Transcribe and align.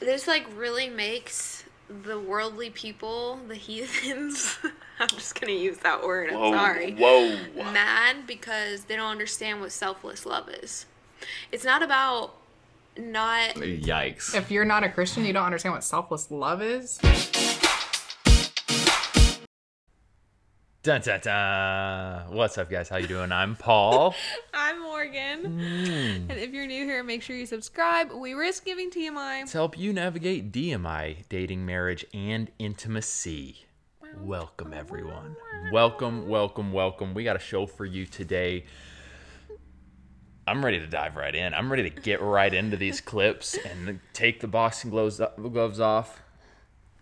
this 0.00 0.26
like 0.26 0.46
really 0.56 0.88
makes 0.88 1.64
the 2.04 2.18
worldly 2.18 2.70
people, 2.70 3.38
the 3.48 3.54
heathens. 3.54 4.58
I'm 5.00 5.08
just 5.08 5.40
gonna 5.40 5.52
use 5.52 5.78
that 5.78 6.02
word. 6.02 6.30
I'm 6.30 6.52
sorry. 6.52 6.92
Whoa. 6.94 7.38
Mad 7.54 8.26
because 8.26 8.84
they 8.84 8.96
don't 8.96 9.10
understand 9.10 9.60
what 9.60 9.72
selfless 9.72 10.26
love 10.26 10.48
is. 10.48 10.86
It's 11.52 11.64
not 11.64 11.82
about 11.82 12.34
not 12.96 13.54
Yikes. 13.54 14.34
If 14.34 14.50
you're 14.50 14.64
not 14.64 14.84
a 14.84 14.88
Christian, 14.88 15.24
you 15.24 15.32
don't 15.32 15.44
understand 15.44 15.74
what 15.74 15.84
selfless 15.84 16.30
love 16.30 16.62
is. 16.62 16.98
Dun, 20.82 21.00
dun, 21.02 21.20
dun. 21.20 22.34
What's 22.34 22.56
up, 22.56 22.70
guys? 22.70 22.88
How 22.88 22.96
you 22.96 23.06
doing? 23.06 23.30
I'm 23.30 23.56
Paul. 23.56 24.14
Morgan. 25.08 25.58
Mm. 25.58 26.30
And 26.30 26.32
if 26.32 26.52
you're 26.52 26.66
new 26.66 26.84
here, 26.84 27.02
make 27.02 27.22
sure 27.22 27.34
you 27.34 27.46
subscribe. 27.46 28.12
We 28.12 28.34
risk 28.34 28.64
giving 28.66 28.90
TMI. 28.90 29.50
to 29.50 29.52
help 29.52 29.78
you 29.78 29.92
navigate 29.92 30.52
DMI, 30.52 31.24
dating, 31.30 31.64
marriage, 31.64 32.04
and 32.12 32.50
intimacy. 32.58 33.64
Welcome, 34.20 34.74
everyone. 34.74 35.34
Welcome, 35.72 36.28
welcome, 36.28 36.72
welcome. 36.72 37.14
We 37.14 37.24
got 37.24 37.36
a 37.36 37.40
show 37.40 37.64
for 37.64 37.86
you 37.86 38.04
today. 38.04 38.66
I'm 40.46 40.62
ready 40.62 40.78
to 40.78 40.86
dive 40.86 41.16
right 41.16 41.34
in. 41.34 41.54
I'm 41.54 41.70
ready 41.70 41.88
to 41.88 42.00
get 42.00 42.20
right 42.20 42.52
into 42.52 42.76
these 42.76 43.00
clips 43.00 43.56
and 43.56 44.00
take 44.12 44.40
the 44.40 44.46
boxing 44.46 44.90
gloves 44.90 45.22
gloves 45.40 45.80
off, 45.80 46.20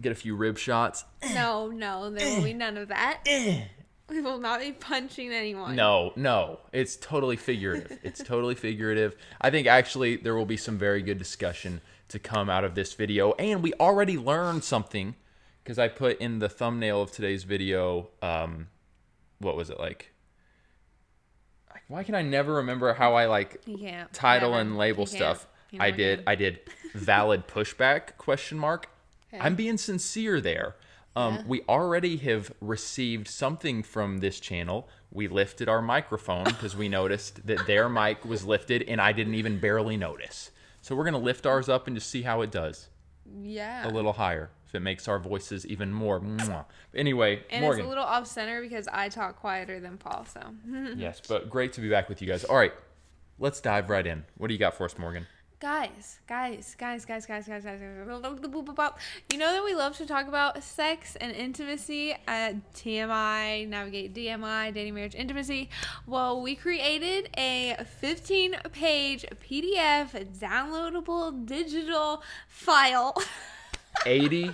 get 0.01 0.13
a 0.13 0.17
few 0.17 0.37
rib 0.37 0.59
shots. 0.59 1.05
No, 1.35 1.71
no, 1.71 2.11
there 2.11 2.37
will 2.37 2.45
be 2.45 2.53
none 2.53 2.77
of 2.77 2.89
that. 2.89 3.23
We 4.09 4.21
will 4.21 4.39
not 4.39 4.61
be 4.61 4.73
punching 4.73 5.33
anyone. 5.33 5.75
No, 5.75 6.13
no, 6.15 6.61
it's 6.73 6.97
totally 6.97 7.37
figurative. 7.37 7.99
It's 8.05 8.23
totally 8.23 8.55
figurative. 8.55 9.17
I 9.41 9.51
think 9.51 9.67
actually 9.67 10.17
there 10.17 10.35
will 10.35 10.47
be 10.47 10.57
some 10.57 10.79
very 10.79 11.03
good 11.03 11.19
discussion 11.19 11.81
to 12.09 12.19
come 12.21 12.49
out 12.49 12.63
of 12.63 12.75
this 12.77 12.95
video, 12.95 13.33
and 13.33 13.63
we 13.63 13.73
already 13.75 14.17
learned 14.17 14.63
something 14.63 15.17
because 15.65 15.79
I 15.79 15.89
put 15.89 16.21
in 16.21 16.39
the 16.39 16.49
thumbnail 16.49 17.03
of 17.03 17.11
today's 17.11 17.43
video. 17.43 18.11
Um, 18.23 18.69
what 19.41 19.57
was 19.57 19.71
it 19.71 19.81
like? 19.81 20.13
Like, 21.73 21.83
Why 21.89 22.05
can 22.05 22.15
I 22.15 22.23
never 22.23 22.55
remember 22.55 22.95
how 22.95 23.15
I 23.15 23.27
like 23.27 23.61
title 24.13 24.51
Whatever. 24.51 24.61
and 24.61 24.79
label 24.79 25.03
You 25.03 25.07
stuff? 25.09 25.49
I 25.81 25.91
did. 25.91 26.23
I 26.29 26.37
did. 26.37 26.61
Valid 26.95 27.49
pushback? 27.49 28.17
Question 28.19 28.57
mark. 28.57 28.89
Okay. 29.35 29.43
I'm 29.43 29.57
being 29.57 29.77
sincere 29.77 30.41
there. 30.41 30.77
Um, 31.17 31.45
We 31.49 31.63
already 31.69 32.19
have 32.19 32.53
received 32.61 33.27
something 33.27 33.83
from 33.83 34.19
this 34.19 34.39
channel. 34.39 34.89
We 35.11 35.29
lifted 35.29 35.69
our 35.69 35.81
microphone 35.81 36.45
because 36.45 36.77
we 36.77 36.89
noticed 36.89 37.47
that 37.47 37.67
their 37.67 37.89
mic 37.89 38.25
was 38.25 38.45
lifted, 38.45 38.83
and 38.83 39.01
I 39.01 39.13
didn't 39.13 39.35
even 39.35 39.59
barely 39.59 39.97
notice. 39.97 40.51
So 40.83 40.95
we're 40.95 41.05
gonna 41.05 41.19
lift 41.19 41.47
ours 41.47 41.69
up 41.69 41.87
and 41.87 41.97
just 41.97 42.11
see 42.11 42.23
how 42.23 42.43
it 42.43 42.51
does. 42.51 42.89
Yeah. 43.43 43.89
A 43.89 43.91
little 43.91 44.13
higher, 44.13 44.51
if 44.69 44.75
it 44.75 44.81
makes 44.81 45.09
our 45.09 45.19
voices 45.19 45.67
even 45.67 45.93
more. 45.93 46.23
Anyway, 46.95 47.43
and 47.51 47.63
Morgan. 47.63 47.81
it's 47.81 47.87
a 47.87 47.89
little 47.89 48.05
off 48.05 48.27
center 48.27 48.61
because 48.61 48.87
I 48.93 49.09
talk 49.09 49.37
quieter 49.41 49.81
than 49.81 49.97
Paul. 49.97 50.27
So 50.27 50.41
yes, 50.97 51.21
but 51.27 51.51
great 51.51 51.73
to 51.73 51.81
be 51.81 51.89
back 51.89 52.09
with 52.09 52.21
you 52.23 52.29
guys. 52.29 52.45
All 52.45 52.57
right, 52.57 52.75
let's 53.39 53.61
dive 53.61 53.91
right 53.91 54.07
in. 54.07 54.25
What 54.37 54.49
do 54.49 54.55
you 54.55 54.61
got 54.61 54.75
for 54.75 54.85
us, 54.85 54.97
Morgan? 54.99 55.27
Guys, 55.61 56.21
guys, 56.27 56.75
guys, 56.79 57.05
guys, 57.05 57.27
guys, 57.27 57.47
guys, 57.47 57.65
guys, 57.65 57.81
guys. 57.81 57.81
You 59.33 59.39
know 59.39 59.53
that 59.53 59.65
we 59.65 59.75
love 59.75 59.97
to 59.97 60.07
talk 60.07 60.29
about 60.29 60.63
sex 60.63 61.17
and 61.17 61.33
intimacy 61.33 62.15
at 62.27 62.75
TMI, 62.75 63.69
Navigate 63.69 64.15
DMI, 64.15 64.73
Dating 64.75 64.95
Marriage 64.95 65.15
Intimacy. 65.15 65.71
Well, 66.07 66.43
we 66.43 66.55
created 66.57 67.31
a 67.39 67.77
15 68.01 68.57
page 68.73 69.25
PDF 69.49 70.39
downloadable 70.39 71.47
digital 71.47 72.23
file. 72.49 73.15
80 74.05 74.51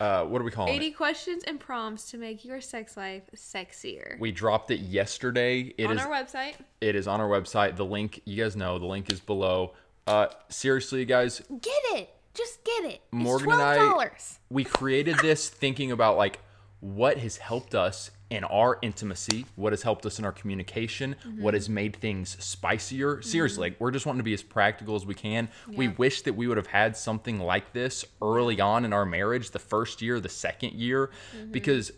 uh 0.00 0.24
what 0.24 0.40
are 0.40 0.44
we 0.44 0.50
calling 0.50 0.74
80 0.74 0.86
it 0.86 0.90
questions 0.92 1.44
and 1.44 1.60
prompts 1.60 2.10
to 2.10 2.18
make 2.18 2.44
your 2.44 2.60
sex 2.60 2.96
life 2.96 3.22
sexier. 3.36 4.18
we 4.18 4.32
dropped 4.32 4.72
it 4.72 4.80
yesterday 4.80 5.72
It 5.78 5.84
is 5.90 5.90
on 5.90 5.98
our 5.98 6.08
website. 6.08 6.54
it 6.80 6.96
is 6.96 7.06
on 7.06 7.20
our 7.20 7.28
website 7.28 7.76
the 7.76 7.84
link 7.84 8.22
you 8.24 8.42
guys 8.42 8.56
know 8.56 8.78
the 8.80 8.86
link 8.86 9.12
is 9.12 9.20
below 9.20 9.74
uh 10.06 10.26
seriously 10.48 11.04
guys 11.04 11.40
Get 11.60 11.82
it. 11.94 12.10
Just 12.32 12.62
get 12.64 12.84
it. 12.84 13.00
Morgan 13.10 13.48
it's 13.50 13.54
and 13.54 13.62
I- 13.62 13.78
$12. 14.06 14.38
we 14.50 14.64
created 14.64 15.18
this 15.18 15.48
thinking 15.48 15.90
about 15.92 16.16
like 16.16 16.38
what 16.80 17.18
has 17.18 17.36
helped 17.36 17.74
us 17.74 18.10
in 18.30 18.44
our 18.44 18.78
intimacy 18.80 19.44
what 19.56 19.72
has 19.72 19.82
helped 19.82 20.06
us 20.06 20.18
in 20.18 20.24
our 20.24 20.32
communication 20.32 21.16
Mm-hmm. 21.26 21.42
what 21.42 21.52
has 21.54 21.68
made 21.68 21.96
things 21.96 22.36
spicier 22.38 23.20
seriously 23.22 23.70
like 23.70 23.80
we're 23.80 23.90
just 23.90 24.06
wanting 24.06 24.20
to 24.20 24.24
be 24.24 24.32
as 24.32 24.42
practical 24.42 24.94
as 24.94 25.04
we 25.04 25.14
can 25.14 25.48
we 25.68 25.88
wish 25.88 26.22
that 26.22 26.34
we 26.34 26.46
would 26.46 26.56
have 26.56 26.68
had 26.68 26.96
something 26.96 27.40
like 27.40 27.72
this 27.72 28.04
early 28.22 28.60
on 28.60 28.84
in 28.84 28.92
our 28.92 29.04
marriage 29.04 29.50
the 29.50 29.58
first 29.58 30.00
year 30.00 30.20
the 30.20 30.28
second 30.28 30.72
year 30.72 31.10
Mm-hmm. 31.36 31.50
because 31.52 31.92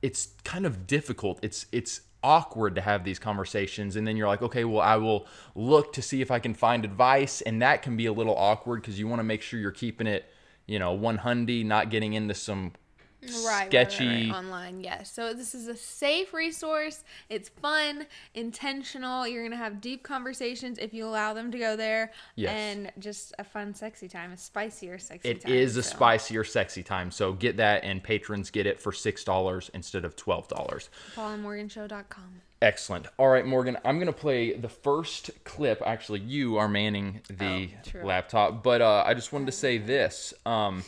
it's 0.00 0.28
kind 0.44 0.64
of 0.64 0.86
difficult. 0.86 1.40
It's 1.42 1.66
it's 1.72 2.02
awkward 2.22 2.74
to 2.74 2.80
have 2.80 3.04
these 3.04 3.18
conversations 3.18 3.96
and 3.96 4.06
then 4.06 4.16
you're 4.16 4.28
like, 4.28 4.42
"Okay, 4.42 4.64
well, 4.64 4.80
I 4.80 4.96
will 4.96 5.26
look 5.54 5.92
to 5.94 6.02
see 6.02 6.20
if 6.20 6.30
I 6.30 6.38
can 6.38 6.54
find 6.54 6.84
advice." 6.84 7.40
And 7.42 7.62
that 7.62 7.82
can 7.82 7.96
be 7.96 8.06
a 8.06 8.12
little 8.12 8.36
awkward 8.36 8.82
because 8.82 8.98
you 8.98 9.08
want 9.08 9.20
to 9.20 9.24
make 9.24 9.42
sure 9.42 9.60
you're 9.60 9.70
keeping 9.70 10.06
it, 10.06 10.30
you 10.66 10.78
know, 10.78 10.92
100, 10.92 11.64
not 11.66 11.90
getting 11.90 12.14
into 12.14 12.34
some 12.34 12.72
Right, 13.20 13.72
right, 13.72 13.72
right, 13.72 13.98
right, 14.00 14.30
online. 14.30 14.80
Yes. 14.80 15.10
So 15.12 15.34
this 15.34 15.52
is 15.54 15.66
a 15.66 15.76
safe 15.76 16.32
resource. 16.32 17.02
It's 17.28 17.48
fun, 17.48 18.06
intentional. 18.34 19.26
You're 19.26 19.42
gonna 19.42 19.56
have 19.56 19.80
deep 19.80 20.04
conversations 20.04 20.78
if 20.78 20.94
you 20.94 21.04
allow 21.04 21.34
them 21.34 21.50
to 21.50 21.58
go 21.58 21.74
there, 21.74 22.12
Yes. 22.36 22.50
and 22.52 22.92
just 23.00 23.34
a 23.38 23.44
fun, 23.44 23.74
sexy 23.74 24.06
time, 24.08 24.30
a 24.32 24.36
spicier, 24.36 24.98
sexy 24.98 25.30
It 25.30 25.40
time. 25.42 25.52
is 25.52 25.76
a 25.76 25.82
so. 25.82 25.96
spicier, 25.96 26.44
sexy 26.44 26.82
time. 26.84 27.10
So 27.10 27.32
get 27.32 27.56
that, 27.56 27.82
and 27.82 28.02
patrons 28.02 28.50
get 28.50 28.66
it 28.66 28.80
for 28.80 28.92
six 28.92 29.24
dollars 29.24 29.68
instead 29.74 30.04
of 30.04 30.14
twelve 30.14 30.46
dollars. 30.46 30.88
PaulandMorganShow.com. 31.16 32.42
Excellent. 32.62 33.06
All 33.18 33.28
right, 33.28 33.46
Morgan, 33.46 33.78
I'm 33.84 33.98
gonna 33.98 34.12
play 34.12 34.52
the 34.52 34.68
first 34.68 35.30
clip. 35.44 35.82
Actually, 35.84 36.20
you 36.20 36.56
are 36.56 36.68
manning 36.68 37.20
the 37.28 37.70
Oh, 37.96 38.06
laptop, 38.06 38.62
but 38.62 38.80
uh, 38.80 39.02
I 39.06 39.14
just 39.14 39.32
wanted 39.32 39.46
to 39.46 39.52
say 39.52 39.78
this. 39.78 40.34
Um, 40.46 40.84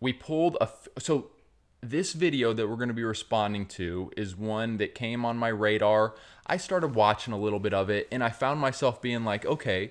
we 0.00 0.12
pulled 0.12 0.56
a 0.60 0.64
f- 0.64 0.88
so 0.98 1.30
this 1.82 2.12
video 2.12 2.52
that 2.52 2.68
we're 2.68 2.76
going 2.76 2.88
to 2.88 2.94
be 2.94 3.02
responding 3.02 3.66
to 3.66 4.12
is 4.16 4.36
one 4.36 4.76
that 4.76 4.94
came 4.94 5.24
on 5.24 5.36
my 5.36 5.48
radar. 5.48 6.14
I 6.46 6.56
started 6.56 6.94
watching 6.94 7.34
a 7.34 7.38
little 7.38 7.58
bit 7.58 7.74
of 7.74 7.90
it, 7.90 8.06
and 8.12 8.22
I 8.22 8.30
found 8.30 8.60
myself 8.60 9.02
being 9.02 9.24
like, 9.24 9.44
okay, 9.44 9.90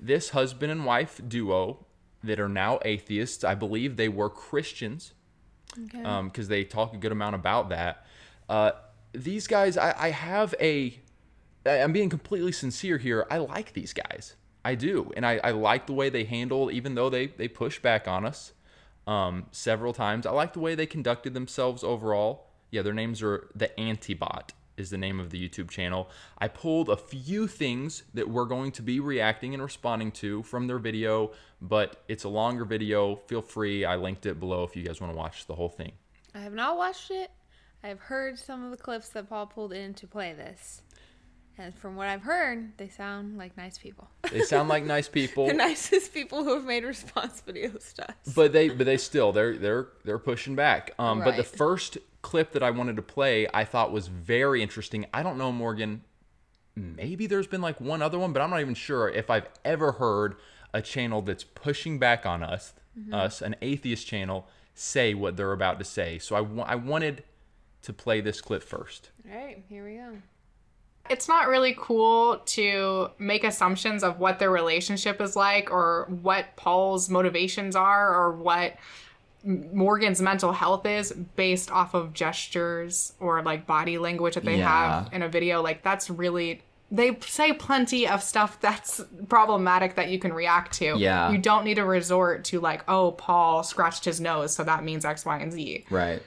this 0.00 0.30
husband 0.30 0.72
and 0.72 0.84
wife 0.84 1.20
duo 1.26 1.86
that 2.24 2.40
are 2.40 2.48
now 2.48 2.80
atheists. 2.84 3.44
I 3.44 3.54
believe 3.54 3.96
they 3.96 4.08
were 4.08 4.28
Christians 4.28 5.12
Okay. 5.78 6.02
because 6.24 6.48
they 6.48 6.64
talk 6.64 6.92
a 6.92 6.96
good 6.96 7.12
amount 7.12 7.36
about 7.36 7.68
that. 7.68 8.04
Uh, 8.48 8.72
these 9.12 9.46
guys, 9.46 9.76
I, 9.76 9.94
I 9.96 10.10
have 10.10 10.54
a, 10.60 10.98
I'm 11.64 11.92
being 11.92 12.08
completely 12.08 12.52
sincere 12.52 12.98
here. 12.98 13.26
I 13.30 13.38
like 13.38 13.74
these 13.74 13.92
guys. 13.92 14.34
I 14.64 14.74
do, 14.74 15.12
and 15.16 15.24
I, 15.24 15.40
I 15.44 15.52
like 15.52 15.86
the 15.86 15.92
way 15.92 16.08
they 16.08 16.24
handle, 16.24 16.70
even 16.70 16.94
though 16.96 17.08
they 17.08 17.28
they 17.28 17.46
push 17.48 17.78
back 17.78 18.08
on 18.08 18.26
us 18.26 18.52
um, 19.08 19.46
several 19.50 19.92
times. 19.92 20.26
I 20.26 20.30
like 20.30 20.52
the 20.52 20.60
way 20.60 20.74
they 20.74 20.86
conducted 20.86 21.32
themselves 21.32 21.82
overall. 21.82 22.46
Yeah, 22.70 22.82
their 22.82 22.92
names 22.92 23.22
are 23.22 23.48
the 23.54 23.76
Antibot 23.80 24.52
is 24.76 24.90
the 24.90 24.98
name 24.98 25.18
of 25.18 25.30
the 25.30 25.48
YouTube 25.48 25.70
channel. 25.70 26.08
I 26.38 26.46
pulled 26.48 26.88
a 26.88 26.96
few 26.96 27.48
things 27.48 28.04
that 28.14 28.28
we're 28.28 28.44
going 28.44 28.70
to 28.72 28.82
be 28.82 29.00
reacting 29.00 29.54
and 29.54 29.62
responding 29.62 30.12
to 30.12 30.42
from 30.44 30.66
their 30.68 30.78
video, 30.78 31.32
but 31.60 32.04
it's 32.06 32.24
a 32.24 32.28
longer 32.28 32.64
video. 32.64 33.16
Feel 33.26 33.42
free. 33.42 33.84
I 33.84 33.96
linked 33.96 34.26
it 34.26 34.38
below 34.38 34.62
if 34.62 34.76
you 34.76 34.84
guys 34.84 35.00
want 35.00 35.12
to 35.12 35.16
watch 35.16 35.46
the 35.46 35.54
whole 35.54 35.70
thing. 35.70 35.92
I 36.34 36.40
have 36.40 36.52
not 36.52 36.76
watched 36.76 37.10
it. 37.10 37.30
I 37.82 37.88
have 37.88 37.98
heard 37.98 38.38
some 38.38 38.64
of 38.64 38.70
the 38.70 38.76
clips 38.76 39.08
that 39.10 39.28
Paul 39.28 39.46
pulled 39.46 39.72
in 39.72 39.94
to 39.94 40.06
play 40.06 40.32
this, 40.32 40.82
and 41.58 41.74
from 41.74 41.96
what 41.96 42.06
I've 42.08 42.22
heard, 42.22 42.76
they 42.78 42.88
sound 42.88 43.36
like 43.36 43.56
nice 43.56 43.78
people. 43.78 44.08
They 44.30 44.42
sound 44.42 44.68
like 44.68 44.84
nice 44.84 45.08
people. 45.08 45.46
the 45.48 45.52
nicest 45.54 46.14
people 46.14 46.44
who 46.44 46.54
have 46.54 46.64
made 46.64 46.84
response 46.84 47.42
videos 47.46 47.92
to 47.94 48.08
us. 48.08 48.16
but 48.34 48.52
they 48.52 48.68
but 48.68 48.84
they 48.86 48.96
still 48.96 49.32
they're 49.32 49.56
they're 49.56 49.88
they're 50.04 50.18
pushing 50.18 50.54
back 50.54 50.92
um 50.98 51.20
but 51.20 51.36
the 51.36 51.42
first 51.44 51.98
clip 52.22 52.52
that 52.52 52.62
i 52.62 52.70
wanted 52.70 52.96
to 52.96 53.02
play 53.02 53.46
i 53.54 53.64
thought 53.64 53.92
was 53.92 54.08
very 54.08 54.62
interesting 54.62 55.06
i 55.14 55.22
don't 55.22 55.38
know 55.38 55.52
morgan 55.52 56.02
maybe 56.74 57.26
there's 57.26 57.46
been 57.46 57.60
like 57.60 57.80
one 57.80 58.02
other 58.02 58.18
one 58.18 58.32
but 58.32 58.40
i'm 58.42 58.50
not 58.50 58.60
even 58.60 58.74
sure 58.74 59.08
if 59.08 59.30
i've 59.30 59.48
ever 59.64 59.92
heard 59.92 60.36
a 60.74 60.82
channel 60.82 61.22
that's 61.22 61.44
pushing 61.44 61.98
back 61.98 62.26
on 62.26 62.42
us 62.42 62.72
us 63.12 63.40
an 63.40 63.54
atheist 63.62 64.06
channel 64.06 64.46
say 64.74 65.14
what 65.14 65.36
they're 65.36 65.52
about 65.52 65.78
to 65.78 65.84
say 65.84 66.18
so 66.18 66.36
i, 66.36 66.72
I 66.72 66.74
wanted 66.74 67.22
to 67.82 67.92
play 67.92 68.20
this 68.20 68.40
clip 68.40 68.62
first 68.62 69.10
All 69.30 69.36
right, 69.36 69.62
here 69.68 69.84
we 69.84 69.94
go. 69.96 70.18
It's 71.10 71.28
not 71.28 71.48
really 71.48 71.74
cool 71.78 72.38
to 72.38 73.10
make 73.18 73.44
assumptions 73.44 74.02
of 74.02 74.18
what 74.18 74.38
their 74.38 74.50
relationship 74.50 75.20
is 75.20 75.36
like 75.36 75.70
or 75.70 76.06
what 76.22 76.54
Paul's 76.56 77.08
motivations 77.08 77.74
are 77.76 78.14
or 78.14 78.32
what 78.32 78.76
Morgan's 79.44 80.20
mental 80.20 80.52
health 80.52 80.84
is 80.84 81.12
based 81.12 81.70
off 81.70 81.94
of 81.94 82.12
gestures 82.12 83.12
or 83.20 83.40
like 83.42 83.66
body 83.66 83.96
language 83.98 84.34
that 84.34 84.44
they 84.44 84.58
Yeah. 84.58 84.68
have 85.04 85.12
in 85.12 85.22
a 85.22 85.28
video. 85.28 85.62
Like 85.62 85.82
that's 85.82 86.10
really 86.10 86.62
they 86.90 87.18
say 87.20 87.52
plenty 87.52 88.08
of 88.08 88.22
stuff 88.22 88.58
that's 88.62 89.00
problematic 89.28 89.94
that 89.94 90.08
you 90.08 90.18
can 90.18 90.32
react 90.32 90.72
to. 90.74 90.96
Yeah. 90.98 91.30
You 91.30 91.38
don't 91.38 91.64
need 91.64 91.74
to 91.74 91.84
resort 91.84 92.44
to 92.46 92.60
like, 92.60 92.82
oh, 92.88 93.12
Paul 93.12 93.62
scratched 93.62 94.04
his 94.06 94.20
nose, 94.20 94.54
so 94.54 94.64
that 94.64 94.82
means 94.84 95.04
X, 95.04 95.24
Y, 95.24 95.38
and 95.38 95.52
Z. 95.52 95.84
Right. 95.90 96.22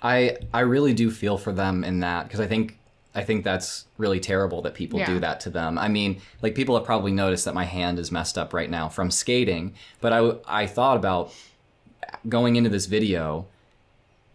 I 0.00 0.36
I 0.54 0.60
really 0.60 0.94
do 0.94 1.10
feel 1.10 1.36
for 1.36 1.52
them 1.52 1.84
in 1.84 2.00
that 2.00 2.24
because 2.28 2.40
I 2.40 2.46
think 2.46 2.78
I 3.14 3.24
think 3.24 3.42
that's 3.42 3.86
really 3.96 4.20
terrible 4.20 4.62
that 4.62 4.74
people 4.74 4.98
Yeah. 5.00 5.06
do 5.06 5.18
that 5.20 5.40
to 5.40 5.50
them. 5.50 5.78
I 5.78 5.88
mean, 5.88 6.20
like 6.42 6.54
people 6.54 6.76
have 6.76 6.84
probably 6.84 7.10
noticed 7.12 7.44
that 7.46 7.54
my 7.54 7.64
hand 7.64 7.98
is 7.98 8.12
messed 8.12 8.36
up 8.38 8.52
right 8.52 8.70
now 8.70 8.88
from 8.88 9.10
skating, 9.10 9.74
but 10.00 10.12
I 10.12 10.32
I 10.46 10.66
thought 10.66 10.96
about 10.96 11.32
going 12.28 12.56
into 12.56 12.70
this 12.70 12.86
video 12.86 13.46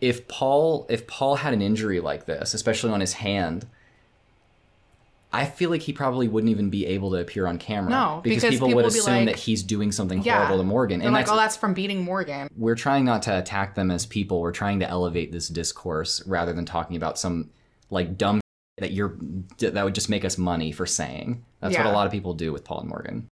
if 0.01 0.27
Paul 0.27 0.85
if 0.89 1.07
Paul 1.07 1.37
had 1.37 1.53
an 1.53 1.61
injury 1.61 1.99
like 2.01 2.25
this, 2.25 2.53
especially 2.53 2.91
on 2.91 2.99
his 2.99 3.13
hand, 3.13 3.65
I 5.31 5.45
feel 5.45 5.69
like 5.71 5.81
he 5.81 5.93
probably 5.93 6.27
wouldn't 6.27 6.51
even 6.51 6.69
be 6.69 6.85
able 6.85 7.09
to 7.11 7.17
appear 7.17 7.47
on 7.47 7.57
camera. 7.57 7.89
No, 7.89 8.19
because, 8.23 8.43
because 8.43 8.53
people, 8.53 8.67
people 8.67 8.83
would 8.83 8.91
assume 8.91 9.13
like- 9.15 9.25
that 9.27 9.35
he's 9.37 9.63
doing 9.63 9.91
something 9.91 10.21
Yeah. 10.21 10.37
horrible 10.37 10.57
to 10.57 10.63
Morgan. 10.63 11.01
And 11.01 11.11
like, 11.13 11.25
that's, 11.25 11.31
oh, 11.31 11.35
that's 11.37 11.57
from 11.57 11.73
beating 11.73 12.03
Morgan. 12.03 12.49
we're 12.55 12.75
trying 12.75 13.03
not 13.05 13.23
to 13.23 13.37
attack 13.39 13.73
them 13.75 13.89
as 13.89 14.05
people. 14.05 14.41
We're 14.41 14.51
trying 14.51 14.79
to 14.81 14.89
elevate 14.89 15.31
this 15.31 15.47
discourse 15.47 16.21
rather 16.27 16.53
than 16.53 16.65
talking 16.65 16.95
about 16.97 17.17
some 17.17 17.49
like 17.89 18.15
dumb 18.17 18.41
that 18.77 18.91
you're 18.91 19.17
that 19.59 19.83
would 19.83 19.95
just 19.95 20.09
make 20.09 20.25
us 20.25 20.37
money 20.37 20.71
for 20.71 20.85
saying. 20.85 21.45
That's 21.59 21.77
what 21.77 21.85
a 21.85 21.91
lot 21.91 22.05
of 22.05 22.11
people 22.11 22.33
do 22.33 22.51
with 22.51 22.63
Paul 22.63 22.81
and 22.81 22.89
Morgan. 22.89 23.27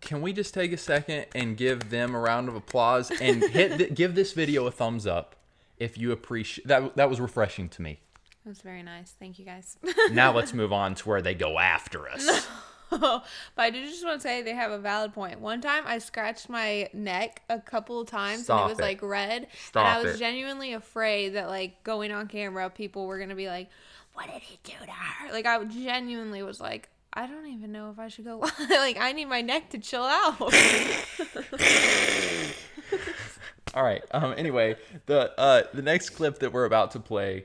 Can 0.00 0.22
we 0.22 0.32
just 0.32 0.54
take 0.54 0.72
a 0.72 0.76
second 0.76 1.26
and 1.34 1.56
give 1.56 1.90
them 1.90 2.14
a 2.14 2.18
round 2.18 2.48
of 2.48 2.54
applause 2.54 3.10
and 3.10 3.42
hit 3.42 3.78
th- 3.78 3.94
give 3.94 4.14
this 4.14 4.32
video 4.32 4.66
a 4.66 4.70
thumbs 4.70 5.06
up 5.06 5.36
if 5.76 5.98
you 5.98 6.12
appreciate 6.12 6.66
that? 6.68 6.96
That 6.96 7.10
was 7.10 7.20
refreshing 7.20 7.68
to 7.70 7.82
me. 7.82 8.00
That 8.44 8.50
was 8.50 8.60
very 8.60 8.82
nice. 8.82 9.14
Thank 9.18 9.38
you 9.38 9.44
guys. 9.44 9.76
Now 10.10 10.32
let's 10.32 10.54
move 10.54 10.72
on 10.72 10.94
to 10.96 11.08
where 11.08 11.20
they 11.20 11.34
go 11.34 11.58
after 11.58 12.08
us. 12.08 12.46
but 13.00 13.24
I 13.56 13.70
do 13.70 13.84
just 13.84 14.04
want 14.04 14.20
to 14.20 14.22
say 14.22 14.42
they 14.42 14.54
have 14.54 14.70
a 14.70 14.78
valid 14.78 15.12
point. 15.12 15.40
One 15.40 15.60
time 15.60 15.84
I 15.86 15.98
scratched 15.98 16.48
my 16.48 16.88
neck 16.92 17.42
a 17.48 17.58
couple 17.58 18.00
of 18.00 18.08
times 18.08 18.44
Stop 18.44 18.62
and 18.62 18.70
it 18.70 18.72
was 18.72 18.78
it. 18.78 18.82
like 18.82 19.02
red. 19.02 19.48
Stop 19.66 19.86
and 19.86 19.94
I 19.94 20.02
was 20.02 20.14
it. 20.14 20.18
genuinely 20.18 20.72
afraid 20.72 21.30
that 21.30 21.48
like 21.48 21.82
going 21.84 22.12
on 22.12 22.28
camera, 22.28 22.70
people 22.70 23.06
were 23.06 23.18
gonna 23.18 23.34
be 23.34 23.48
like, 23.48 23.68
"What 24.14 24.26
did 24.32 24.42
he 24.42 24.58
do 24.64 24.72
to 24.84 24.90
her?" 24.90 25.32
Like 25.32 25.46
I 25.46 25.62
genuinely 25.64 26.42
was 26.42 26.60
like, 26.60 26.88
I 27.12 27.26
don't 27.26 27.46
even 27.46 27.72
know 27.72 27.90
if 27.90 27.98
I 27.98 28.08
should 28.08 28.24
go. 28.26 28.38
like 28.70 28.98
I 28.98 29.12
need 29.12 29.26
my 29.26 29.40
neck 29.40 29.70
to 29.70 29.78
chill 29.78 30.04
out. 30.04 30.40
All 33.74 33.82
right. 33.82 34.02
Um. 34.12 34.34
Anyway, 34.36 34.76
the 35.06 35.38
uh 35.38 35.62
the 35.74 35.82
next 35.82 36.10
clip 36.10 36.38
that 36.40 36.52
we're 36.52 36.64
about 36.64 36.92
to 36.92 37.00
play, 37.00 37.44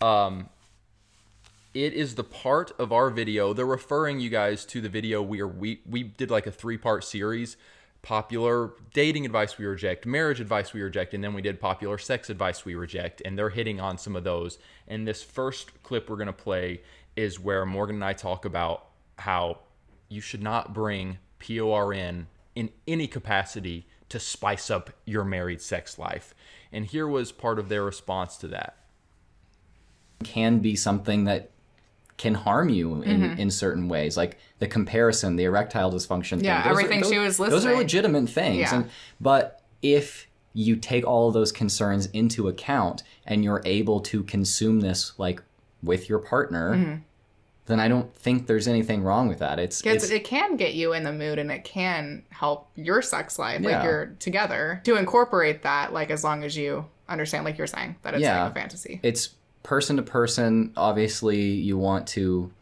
um, 0.00 0.48
it 1.74 1.94
is 1.94 2.14
the 2.14 2.24
part 2.24 2.72
of 2.78 2.92
our 2.92 3.10
video. 3.10 3.52
They're 3.52 3.64
referring 3.64 4.20
you 4.20 4.28
guys 4.28 4.64
to 4.66 4.80
the 4.80 4.88
video 4.88 5.22
we 5.22 5.40
are 5.40 5.48
we 5.48 5.80
we 5.86 6.02
did 6.02 6.30
like 6.30 6.46
a 6.46 6.50
three 6.50 6.76
part 6.76 7.04
series, 7.04 7.56
popular 8.02 8.72
dating 8.92 9.24
advice 9.24 9.56
we 9.56 9.64
reject, 9.64 10.04
marriage 10.04 10.40
advice 10.40 10.72
we 10.72 10.82
reject, 10.82 11.14
and 11.14 11.24
then 11.24 11.34
we 11.34 11.42
did 11.42 11.60
popular 11.60 11.98
sex 11.98 12.28
advice 12.28 12.64
we 12.64 12.74
reject, 12.74 13.22
and 13.24 13.38
they're 13.38 13.50
hitting 13.50 13.80
on 13.80 13.96
some 13.96 14.16
of 14.16 14.24
those. 14.24 14.58
And 14.86 15.06
this 15.06 15.22
first 15.22 15.82
clip 15.82 16.10
we're 16.10 16.16
gonna 16.16 16.32
play 16.32 16.82
is 17.16 17.40
where 17.40 17.64
Morgan 17.64 17.96
and 17.96 18.04
I 18.04 18.12
talk 18.12 18.44
about 18.44 18.88
how 19.18 19.60
you 20.08 20.20
should 20.20 20.42
not 20.42 20.74
bring 20.74 21.18
PORN 21.38 22.26
in 22.54 22.70
any 22.86 23.06
capacity 23.06 23.86
to 24.10 24.20
spice 24.20 24.70
up 24.70 24.90
your 25.06 25.24
married 25.24 25.62
sex 25.62 25.98
life. 25.98 26.34
And 26.70 26.84
here 26.84 27.08
was 27.08 27.32
part 27.32 27.58
of 27.58 27.70
their 27.70 27.82
response 27.82 28.36
to 28.38 28.48
that. 28.48 28.76
Can 30.22 30.58
be 30.58 30.76
something 30.76 31.24
that 31.24 31.50
can 32.22 32.34
harm 32.34 32.68
you 32.68 33.02
in, 33.02 33.20
Mm-hmm. 33.20 33.40
in 33.40 33.50
certain 33.50 33.88
ways, 33.88 34.16
like 34.16 34.38
the 34.60 34.66
comparison, 34.68 35.36
the 35.36 35.44
erectile 35.44 35.90
dysfunction. 35.90 36.36
thing. 36.36 36.44
Yeah, 36.44 36.62
Those 36.62 36.66
are- 36.66 36.70
everything 36.80 37.00
those- 37.02 37.10
she 37.12 37.18
was 37.18 37.40
listening. 37.40 37.50
Those 37.60 37.66
are 37.66 37.76
legitimate 37.76 38.28
things. 38.30 38.58
Yeah. 38.58 38.74
And, 38.76 38.90
but 39.20 39.60
if 39.82 40.28
you 40.54 40.76
take 40.76 41.04
all 41.06 41.28
of 41.28 41.34
those 41.34 41.50
concerns 41.50 42.06
into 42.12 42.46
account 42.48 43.02
and 43.26 43.42
you're 43.42 43.62
able 43.64 43.98
to 44.00 44.22
consume 44.22 44.80
this 44.80 45.12
like 45.18 45.42
with 45.82 46.08
your 46.08 46.20
partner, 46.20 46.74
Mm-hmm. 46.76 46.94
then 47.66 47.80
I 47.80 47.88
don't 47.88 48.14
think 48.16 48.46
there's 48.46 48.68
anything 48.68 49.02
wrong 49.02 49.26
with 49.28 49.38
that. 49.40 49.58
It's, 49.58 49.80
it's 49.84 50.10
it 50.10 50.24
can 50.24 50.56
get 50.56 50.74
you 50.74 50.92
in 50.92 51.02
the 51.04 51.12
mood 51.12 51.38
and 51.40 51.50
it 51.50 51.64
can 51.64 52.22
help 52.30 52.68
your 52.76 53.02
sex 53.02 53.38
life, 53.38 53.60
Yeah. 53.62 53.68
like 53.78 53.84
you're 53.84 54.06
together, 54.20 54.80
to 54.84 54.94
incorporate 54.96 55.62
that, 55.62 55.92
like 55.92 56.10
as 56.10 56.22
long 56.22 56.44
as 56.44 56.56
you 56.56 56.84
understand, 57.08 57.44
like 57.44 57.58
you're 57.58 57.66
saying, 57.66 57.96
that 58.02 58.14
it's 58.14 58.22
Yeah. 58.22 58.42
like 58.44 58.52
a 58.52 58.54
fantasy. 58.54 59.00
it's 59.02 59.30
person 59.62 59.96
to 59.96 60.02
person. 60.02 60.72
Obviously, 60.76 61.40
you 61.40 61.78
want 61.78 62.06
to 62.08 62.52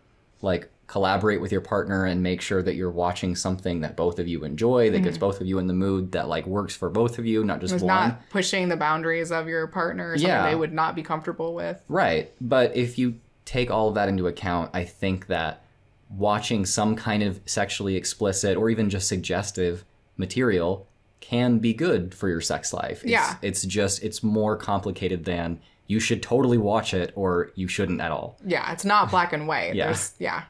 like 0.42 0.70
collaborate 0.86 1.40
with 1.40 1.52
your 1.52 1.60
partner 1.60 2.04
and 2.04 2.20
make 2.20 2.40
sure 2.40 2.62
that 2.62 2.74
you're 2.74 2.90
watching 2.90 3.36
something 3.36 3.80
that 3.80 3.94
both 3.96 4.18
of 4.18 4.26
you 4.26 4.42
enjoy, 4.42 4.90
that 4.90 4.98
gets 5.00 5.16
mm-hmm. 5.16 5.20
both 5.20 5.40
of 5.40 5.46
you 5.46 5.60
in 5.60 5.68
the 5.68 5.72
mood, 5.72 6.10
that 6.10 6.26
like 6.28 6.44
works 6.46 6.74
for 6.74 6.90
both 6.90 7.16
of 7.16 7.24
you, 7.24 7.44
not 7.44 7.60
just 7.60 7.74
one. 7.74 7.86
not 7.86 8.28
pushing 8.28 8.68
the 8.68 8.76
boundaries 8.76 9.30
of 9.30 9.46
your 9.46 9.68
partner 9.68 10.16
Yeah. 10.16 10.50
they 10.50 10.56
would 10.56 10.72
not 10.72 10.96
be 10.96 11.04
comfortable 11.04 11.54
with. 11.54 11.80
Right. 11.88 12.32
But 12.40 12.74
if 12.74 12.98
you 12.98 13.20
take 13.44 13.70
all 13.70 13.88
of 13.88 13.94
that 13.94 14.08
into 14.08 14.26
account, 14.26 14.70
I 14.74 14.84
think 14.84 15.28
that 15.28 15.64
watching 16.08 16.66
some 16.66 16.96
kind 16.96 17.22
of 17.22 17.40
sexually 17.46 17.94
explicit 17.94 18.56
or 18.56 18.68
even 18.68 18.90
just 18.90 19.06
suggestive 19.06 19.84
material 20.16 20.88
can 21.20 21.58
be 21.60 21.72
good 21.72 22.14
for 22.16 22.28
your 22.28 22.40
sex 22.40 22.72
life. 22.72 23.04
It's, 23.04 23.12
Yeah. 23.12 23.36
It's 23.42 23.62
just, 23.62 24.02
it's 24.02 24.24
more 24.24 24.56
complicated 24.56 25.24
than 25.24 25.60
you 25.90 25.98
should 25.98 26.22
totally 26.22 26.56
watch 26.56 26.94
it 26.94 27.12
or 27.16 27.50
you 27.56 27.66
shouldn't 27.66 28.00
at 28.00 28.12
all. 28.12 28.38
Yeah, 28.46 28.72
it's 28.72 28.84
not 28.84 29.10
black 29.10 29.32
and 29.32 29.48
white. 29.48 29.74
Yeah. 29.74 29.86
There's, 29.86 30.14
yeah. 30.20 30.44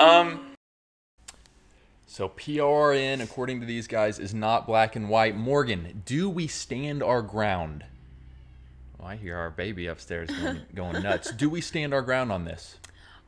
Um. 0.00 0.46
So 2.06 2.30
PRN, 2.30 3.22
according 3.22 3.60
to 3.60 3.66
these 3.66 3.86
guys, 3.86 4.18
is 4.18 4.32
not 4.32 4.66
black 4.66 4.96
and 4.96 5.10
white. 5.10 5.36
Morgan, 5.36 6.02
do 6.06 6.30
we 6.30 6.46
stand 6.46 7.02
our 7.02 7.20
ground? 7.20 7.84
Well, 8.98 9.08
I 9.08 9.16
hear 9.16 9.36
our 9.36 9.50
baby 9.50 9.86
upstairs 9.86 10.30
going, 10.30 10.62
going 10.74 11.02
nuts. 11.02 11.30
Do 11.30 11.50
we 11.50 11.60
stand 11.60 11.92
our 11.92 12.02
ground 12.02 12.32
on 12.32 12.46
this? 12.46 12.76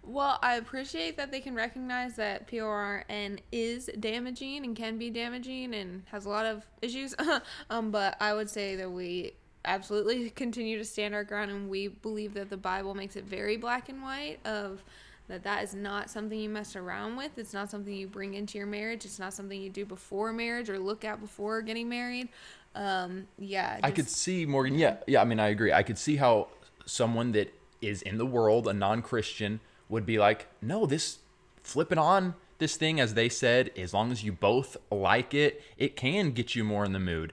Well, 0.03 0.39
I 0.43 0.57
appreciate 0.57 1.19
that 1.19 1.31
they 1.31 1.41
can 1.41 1.55
recognize 1.55 2.17
that 2.17 2.49
PRN 2.49 3.39
is 3.53 3.91
damaging 4.01 4.65
and 4.65 4.75
can 4.75 4.99
be 4.99 5.11
damaging 5.11 5.75
and 5.75 6.03
has 6.07 6.25
a 6.25 6.31
lot 6.31 6.47
of 6.47 6.65
issues. 6.81 7.15
um, 7.71 7.91
but 7.91 8.17
I 8.21 8.33
would 8.33 8.49
say 8.49 8.75
that 8.77 8.91
we 8.91 9.35
absolutely 9.64 10.31
continue 10.31 10.79
to 10.79 10.85
stand 10.85 11.14
our 11.14 11.25
ground 11.25 11.50
and 11.50 11.69
we 11.69 11.88
believe 11.88 12.35
that 12.35 12.50
the 12.50 12.56
Bible 12.56 12.94
makes 12.94 13.17
it 13.17 13.25
very 13.25 13.56
black 13.56 13.88
and 13.88 14.03
white 14.03 14.38
of 14.44 14.82
that 15.29 15.44
that 15.44 15.62
is 15.62 15.75
not 15.75 16.11
something 16.11 16.38
you 16.38 16.49
mess 16.49 16.76
around 16.76 17.17
with. 17.17 17.38
It's 17.38 17.55
not 17.55 17.70
something 17.70 17.94
you 17.94 18.09
bring 18.09 18.35
into 18.35 18.59
your 18.59 18.67
marriage. 18.67 19.05
It's 19.05 19.19
not 19.19 19.32
something 19.32 19.61
you 19.61 19.70
do 19.70 19.85
before 19.85 20.32
marriage 20.32 20.69
or 20.69 20.79
look 20.79 21.05
at 21.05 21.20
before 21.20 21.62
getting 21.62 21.88
married. 21.88 22.29
Um, 22.75 23.27
yeah. 23.39 23.79
I 23.82 23.91
could 23.93 24.08
see 24.08 24.46
Morgan. 24.46 24.75
Yeah, 24.75 24.96
yeah. 25.06 25.20
I 25.20 25.25
mean, 25.25 25.39
I 25.39 25.48
agree. 25.48 25.72
I 25.72 25.82
could 25.82 25.98
see 25.98 26.17
how 26.17 26.48
someone 26.87 27.32
that 27.32 27.55
is 27.81 28.03
in 28.03 28.19
the 28.19 28.27
world, 28.27 28.67
a 28.67 28.72
non-Christian, 28.72 29.60
would 29.89 30.06
be 30.06 30.19
like, 30.19 30.48
"No, 30.60 30.87
this 30.87 31.19
flipping 31.63 31.98
on 31.98 32.34
this 32.58 32.77
thing, 32.77 32.98
as 32.98 33.15
they 33.15 33.29
said, 33.29 33.70
as 33.77 33.93
long 33.93 34.10
as 34.10 34.25
you 34.25 34.32
both 34.32 34.77
like 34.91 35.34
it, 35.34 35.63
it 35.77 35.96
can 35.96 36.32
get 36.32 36.55
you 36.55 36.65
more 36.65 36.84
in 36.84 36.93
the 36.93 36.98
mood." 36.98 37.32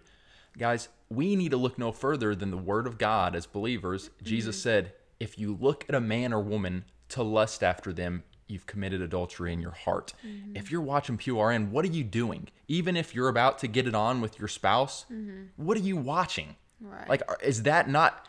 Guys, 0.58 0.90
we 1.10 1.36
need 1.36 1.52
to 1.52 1.58
look 1.58 1.78
no 1.78 1.92
further 1.92 2.36
than 2.36 2.52
the 2.52 2.58
Word 2.58 2.88
of 2.88 2.98
God 2.98 3.36
as 3.36 3.46
believers. 3.46 4.10
Jesus 4.24 4.56
mm-hmm. 4.56 4.64
said, 4.64 4.94
"If 5.20 5.38
you 5.38 5.58
look 5.60 5.86
at 5.90 5.96
a 5.96 6.02
man 6.02 6.34
or 6.34 6.40
woman 6.40 6.86
to 7.10 7.24
lust 7.24 7.64
after 7.64 7.94
them." 7.94 8.24
You've 8.52 8.66
committed 8.66 9.00
adultery 9.04 9.54
in 9.54 9.62
your 9.62 9.74
heart. 9.74 10.14
Mm-hmm. 10.26 10.56
If 10.56 10.72
you're 10.72 10.82
watching 10.82 11.20
PRN, 11.20 11.70
what 11.70 11.86
are 11.86 11.90
you 11.90 12.04
doing? 12.04 12.48
Even 12.68 12.98
if 12.98 13.14
you're 13.14 13.30
about 13.30 13.60
to 13.60 13.68
get 13.68 13.86
it 13.86 13.94
on 13.94 14.22
with 14.22 14.40
your 14.40 14.48
spouse, 14.48 15.06
mm-hmm. 15.06 15.44
what 15.56 15.78
are 15.78 15.82
you 15.82 15.96
watching? 15.96 16.56
Right. 16.82 17.08
Like, 17.08 17.22
is 17.44 17.62
that 17.64 17.88
not? 17.88 18.26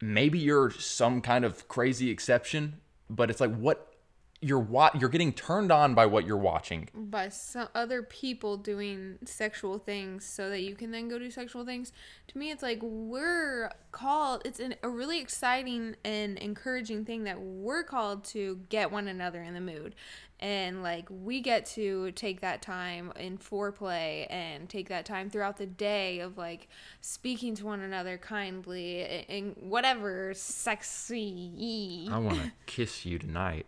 Maybe 0.00 0.38
you're 0.38 0.70
some 0.70 1.20
kind 1.20 1.44
of 1.44 1.68
crazy 1.68 2.10
exception, 2.10 2.80
but 3.10 3.28
it's 3.28 3.40
like 3.40 3.54
what 3.54 3.95
you're 4.40 4.58
wa- 4.58 4.90
You're 4.98 5.08
getting 5.08 5.32
turned 5.32 5.72
on 5.72 5.94
by 5.94 6.06
what 6.06 6.26
you're 6.26 6.36
watching. 6.36 6.88
by 6.94 7.28
some 7.30 7.68
other 7.74 8.02
people 8.02 8.56
doing 8.56 9.18
sexual 9.24 9.78
things 9.78 10.24
so 10.26 10.50
that 10.50 10.60
you 10.60 10.74
can 10.74 10.90
then 10.90 11.08
go 11.08 11.18
do 11.18 11.30
sexual 11.30 11.64
things 11.64 11.92
to 12.28 12.38
me 12.38 12.50
it's 12.50 12.62
like 12.62 12.78
we're 12.82 13.70
called 13.92 14.42
it's 14.44 14.60
an, 14.60 14.74
a 14.82 14.88
really 14.88 15.20
exciting 15.20 15.96
and 16.04 16.38
encouraging 16.38 17.04
thing 17.04 17.24
that 17.24 17.40
we're 17.40 17.82
called 17.82 18.24
to 18.24 18.60
get 18.68 18.90
one 18.92 19.08
another 19.08 19.42
in 19.42 19.54
the 19.54 19.60
mood 19.60 19.94
and 20.38 20.82
like 20.82 21.06
we 21.08 21.40
get 21.40 21.64
to 21.64 22.10
take 22.12 22.42
that 22.42 22.60
time 22.60 23.10
in 23.18 23.38
foreplay 23.38 24.26
and 24.28 24.68
take 24.68 24.88
that 24.90 25.06
time 25.06 25.30
throughout 25.30 25.56
the 25.56 25.66
day 25.66 26.18
of 26.20 26.36
like 26.36 26.68
speaking 27.00 27.54
to 27.54 27.64
one 27.64 27.80
another 27.80 28.18
kindly 28.18 29.02
and, 29.02 29.24
and 29.30 29.56
whatever 29.70 30.34
sexy 30.34 32.08
I 32.10 32.18
want 32.18 32.38
to 32.42 32.52
kiss 32.66 33.06
you 33.06 33.18
tonight. 33.18 33.64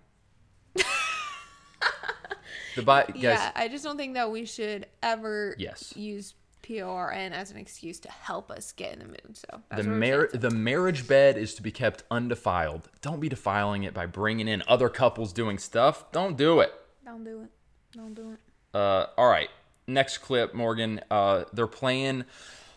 the 2.77 2.83
Bi- 2.83 3.05
guys, 3.05 3.15
yeah, 3.17 3.51
I 3.55 3.69
just 3.69 3.85
don't 3.85 3.97
think 3.97 4.15
that 4.15 4.31
we 4.31 4.45
should 4.45 4.87
ever 5.03 5.55
Yes. 5.59 5.95
use 5.97 6.35
P 6.63 6.83
O 6.83 6.91
R 6.91 7.11
N 7.13 7.33
as 7.33 7.51
an 7.51 7.57
excuse 7.57 7.99
to 8.01 8.11
help 8.11 8.51
us 8.51 8.73
get 8.73 8.93
in 8.93 8.99
the 9.01 9.05
mood. 9.07 9.37
So 9.37 9.63
that's 9.71 9.83
The 9.85 9.89
mar- 9.89 10.29
the 10.33 10.51
marriage 10.51 11.09
bed 11.09 11.39
is 11.39 11.55
to 11.55 11.63
be 11.63 11.71
kept 11.73 12.03
undefiled. 12.11 12.91
Don't 13.01 13.21
be 13.21 13.29
defiling 13.29 13.85
it 13.85 13.95
by 13.95 14.07
bringing 14.07 14.49
in 14.49 14.63
other 14.69 14.89
couples 14.89 15.33
doing 15.33 15.59
stuff. 15.59 16.11
Don't 16.13 16.37
do 16.37 16.61
it. 16.61 16.73
Don't 17.05 17.25
do 17.25 17.41
it. 17.43 17.51
Don't 17.93 18.15
do 18.15 18.33
it. 18.33 18.39
Uh, 18.77 19.07
all 19.17 19.29
right. 19.29 19.49
Next 19.87 20.19
clip, 20.19 20.53
Morgan. 20.53 21.01
Uh, 21.11 21.45
they're 21.55 21.67
playing. 21.67 22.25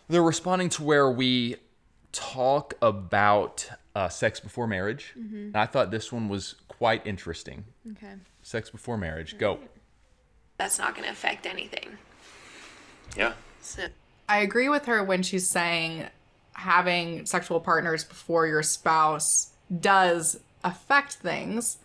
They're 0.07 0.23
responding 0.23 0.69
to 0.69 0.83
where 0.83 1.09
we 1.11 1.57
talk 2.11 2.73
about 2.81 3.69
uh, 3.95 4.09
sex 4.09 4.39
before 4.39 4.67
marriage. 4.67 5.13
And 5.15 5.55
I 5.55 5.65
thought 5.65 5.91
this 5.91 6.11
one 6.11 6.29
was 6.29 6.55
quite 6.67 7.05
interesting. 7.05 7.65
Okay. 7.91 8.13
Sex 8.41 8.69
before 8.69 8.97
marriage. 8.97 9.37
Go. 9.37 9.59
That's 10.57 10.77
not 10.79 10.93
going 10.95 11.05
to 11.05 11.11
affect 11.11 11.45
anything. 11.45 11.97
Yeah. 13.15 13.33
So 13.61 13.87
I 14.29 14.39
agree 14.39 14.69
with 14.69 14.85
her 14.85 15.03
when 15.03 15.23
she's 15.23 15.49
saying 15.49 16.07
having 16.53 17.25
sexual 17.25 17.59
partners 17.59 18.03
before 18.03 18.47
your 18.47 18.63
spouse 18.63 19.51
does 19.79 20.39
affect 20.63 21.13
things 21.13 21.77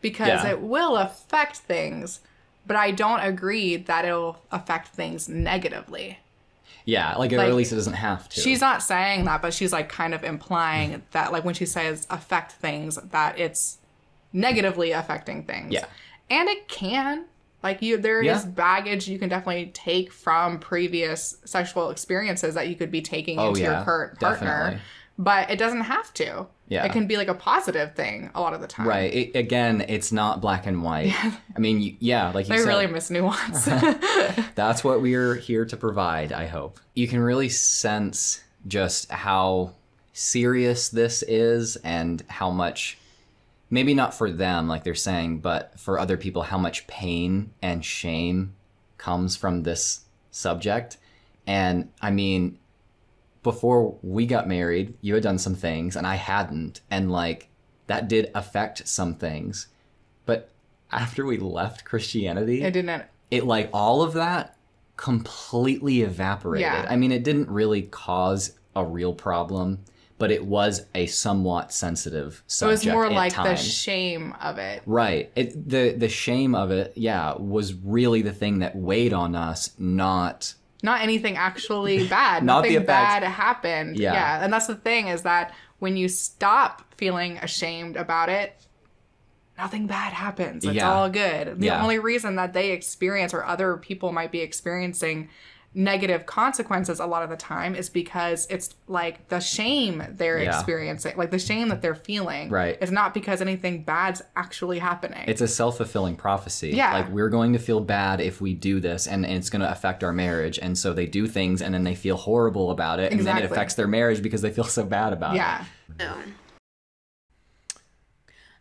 because 0.00 0.28
Yeah. 0.44 0.50
it 0.50 0.60
will 0.60 0.96
affect 0.96 1.56
things, 1.56 2.20
but 2.66 2.76
I 2.76 2.90
don't 2.90 3.20
agree 3.20 3.76
that 3.76 4.04
it'll 4.04 4.40
affect 4.50 4.88
things 4.88 5.28
negatively. 5.28 6.18
Yeah, 6.90 7.16
like, 7.16 7.32
or 7.32 7.38
at 7.40 7.54
least 7.54 7.72
it 7.72 7.76
doesn't 7.76 7.92
have 7.94 8.28
to. 8.30 8.40
She's 8.40 8.60
not 8.60 8.82
saying 8.82 9.24
that, 9.26 9.42
but 9.42 9.54
she's 9.54 9.72
like 9.72 9.88
kind 9.88 10.14
of 10.14 10.24
implying 10.24 10.90
mm-hmm. 10.90 11.00
that, 11.12 11.32
like 11.32 11.44
when 11.44 11.54
she 11.54 11.66
says 11.66 12.06
affect 12.10 12.52
things, 12.52 12.96
that 12.96 13.38
it's 13.38 13.78
negatively 14.32 14.92
affecting 14.92 15.44
things. 15.44 15.72
Yeah. 15.72 15.86
and 16.28 16.48
it 16.48 16.68
can. 16.68 17.26
Like 17.62 17.82
you, 17.82 17.98
there 17.98 18.22
is 18.22 18.44
Yeah. 18.44 18.50
baggage 18.50 19.06
you 19.06 19.18
can 19.18 19.28
definitely 19.28 19.70
take 19.74 20.10
from 20.12 20.58
previous 20.60 21.36
sexual 21.44 21.90
experiences 21.90 22.54
that 22.54 22.68
you 22.68 22.74
could 22.74 22.90
be 22.90 23.02
taking 23.02 23.38
Oh, 23.38 23.48
into 23.48 23.60
yeah, 23.60 23.76
your 23.76 23.84
current 23.84 24.18
partner, 24.18 24.46
definitely. 24.46 24.80
But 25.20 25.50
it 25.50 25.58
doesn't 25.58 25.82
have 25.82 26.12
to. 26.14 26.46
Yeah. 26.68 26.84
it 26.84 26.92
can 26.92 27.06
be 27.06 27.16
like 27.16 27.28
a 27.28 27.34
positive 27.34 27.94
thing 27.94 28.30
a 28.34 28.40
lot 28.40 28.54
of 28.54 28.60
the 28.60 28.66
time. 28.66 28.86
Right. 28.88 29.12
It, 29.12 29.36
again, 29.36 29.84
it's 29.88 30.12
not 30.12 30.40
black 30.40 30.66
and 30.66 30.82
white. 30.82 31.08
Yeah. 31.08 31.34
I 31.54 31.58
mean, 31.58 31.96
yeah, 32.00 32.30
like 32.30 32.48
you 32.48 32.54
They 32.54 32.60
said, 32.60 32.68
really 32.68 32.86
miss 32.86 33.10
nuance. 33.10 33.64
that's 34.54 34.82
what 34.82 35.02
we're 35.02 35.34
here 35.34 35.66
to 35.66 35.76
provide, 35.76 36.32
I 36.32 36.46
hope. 36.46 36.80
You 36.94 37.06
can 37.06 37.20
really 37.20 37.48
sense 37.48 38.42
just 38.66 39.10
how 39.10 39.74
serious 40.12 40.88
this 40.88 41.22
is 41.22 41.76
and 41.76 42.22
how 42.28 42.50
much 42.50 42.96
maybe 43.68 43.92
not 43.92 44.14
for 44.14 44.30
them 44.30 44.66
like 44.66 44.84
they're 44.84 44.94
saying, 44.94 45.40
but 45.40 45.78
for 45.78 45.98
other 45.98 46.16
people 46.16 46.42
how 46.42 46.58
much 46.58 46.86
pain 46.86 47.52
and 47.60 47.84
shame 47.84 48.54
comes 48.96 49.36
from 49.36 49.64
this 49.64 50.02
subject. 50.30 50.96
And 51.46 51.90
I 52.00 52.10
mean, 52.10 52.58
before 53.42 53.96
we 54.02 54.26
got 54.26 54.46
married, 54.48 54.94
you 55.00 55.14
had 55.14 55.22
done 55.22 55.38
some 55.38 55.54
things 55.54 55.96
and 55.96 56.06
I 56.06 56.16
hadn't. 56.16 56.80
And 56.90 57.10
like 57.10 57.48
that 57.86 58.08
did 58.08 58.30
affect 58.34 58.86
some 58.86 59.14
things. 59.14 59.68
But 60.26 60.50
after 60.92 61.24
we 61.24 61.38
left 61.38 61.84
Christianity, 61.84 62.62
it 62.62 62.72
didn't. 62.72 63.04
it 63.30 63.44
like 63.44 63.70
all 63.72 64.02
of 64.02 64.12
that 64.14 64.56
completely 64.96 66.02
evaporated. 66.02 66.62
Yeah. 66.66 66.86
I 66.88 66.96
mean, 66.96 67.10
it 67.12 67.24
didn't 67.24 67.48
really 67.48 67.82
cause 67.82 68.52
a 68.76 68.84
real 68.84 69.14
problem, 69.14 69.80
but 70.18 70.30
it 70.30 70.44
was 70.44 70.86
a 70.94 71.06
somewhat 71.06 71.72
sensitive 71.72 72.42
It 72.46 72.64
was 72.66 72.80
subject. 72.82 72.92
more 72.94 73.10
like 73.10 73.34
the 73.34 73.56
shame 73.56 74.34
of 74.40 74.58
it. 74.58 74.82
Right. 74.86 75.32
It, 75.34 75.68
the 75.68 75.92
the 75.92 76.08
shame 76.10 76.54
of 76.54 76.70
it, 76.70 76.92
yeah, 76.94 77.34
was 77.36 77.72
really 77.74 78.20
the 78.22 78.32
thing 78.32 78.58
that 78.60 78.76
weighed 78.76 79.12
on 79.14 79.34
us, 79.34 79.70
not 79.78 80.54
not 80.82 81.00
anything 81.02 81.36
actually 81.36 82.06
bad. 82.08 82.44
Not 82.44 82.62
Nothing 82.64 82.84
bad 82.86 83.22
happened. 83.22 83.96
Yeah. 83.98 84.12
yeah. 84.12 84.44
And 84.44 84.52
that's 84.52 84.66
the 84.66 84.74
thing 84.76 85.08
is 85.08 85.22
that 85.22 85.54
when 85.78 85.96
you 85.96 86.08
stop 86.08 86.94
feeling 86.96 87.38
ashamed 87.38 87.96
about 87.96 88.28
it, 88.28 88.54
nothing 89.58 89.86
bad 89.86 90.12
happens. 90.12 90.64
It's 90.64 90.74
Yeah. 90.74 90.90
all 90.92 91.08
good. 91.10 91.60
The 91.60 91.66
Yeah. 91.66 91.82
only 91.82 91.98
reason 91.98 92.36
that 92.36 92.52
they 92.52 92.70
experience 92.70 93.34
or 93.34 93.44
other 93.44 93.76
people 93.76 94.12
might 94.12 94.32
be 94.32 94.40
experiencing 94.40 95.28
negative 95.72 96.26
consequences 96.26 96.98
a 96.98 97.06
lot 97.06 97.22
of 97.22 97.30
the 97.30 97.36
time 97.36 97.76
is 97.76 97.88
because 97.88 98.44
it's 98.50 98.74
like 98.88 99.28
the 99.28 99.38
shame 99.38 100.02
they're 100.10 100.42
Yeah. 100.42 100.56
experiencing, 100.56 101.16
like 101.16 101.30
the 101.30 101.38
shame 101.38 101.68
that 101.68 101.80
they're 101.80 101.94
feeling. 101.94 102.50
Right. 102.50 102.76
It's 102.80 102.90
not 102.90 103.14
because 103.14 103.40
anything 103.40 103.84
bad's 103.84 104.20
actually 104.34 104.80
happening. 104.80 105.24
it's 105.28 105.40
a 105.40 105.46
self-fulfilling 105.46 106.16
prophecy. 106.16 106.70
Yeah. 106.70 106.92
Like 106.94 107.08
we're 107.10 107.28
going 107.28 107.52
to 107.52 107.60
feel 107.60 107.78
bad 107.78 108.20
if 108.20 108.40
we 108.40 108.52
do 108.52 108.80
this 108.80 109.06
and, 109.06 109.24
and 109.24 109.34
it's 109.36 109.48
going 109.48 109.62
to 109.62 109.70
affect 109.70 110.02
our 110.02 110.12
marriage. 110.12 110.58
And 110.58 110.76
so 110.76 110.92
they 110.92 111.06
do 111.06 111.28
things 111.28 111.62
and 111.62 111.72
then 111.72 111.84
they 111.84 111.94
feel 111.94 112.16
horrible 112.16 112.72
about 112.72 112.98
it 112.98 113.12
and 113.12 113.20
then 113.20 113.38
it 113.38 113.44
affects 113.44 113.74
their 113.74 113.86
marriage 113.86 114.22
because 114.22 114.42
they 114.42 114.50
feel 114.50 114.64
so 114.64 114.84
bad 114.84 115.12
about 115.12 115.34
it. 115.36 115.38
yeah. 115.38 115.64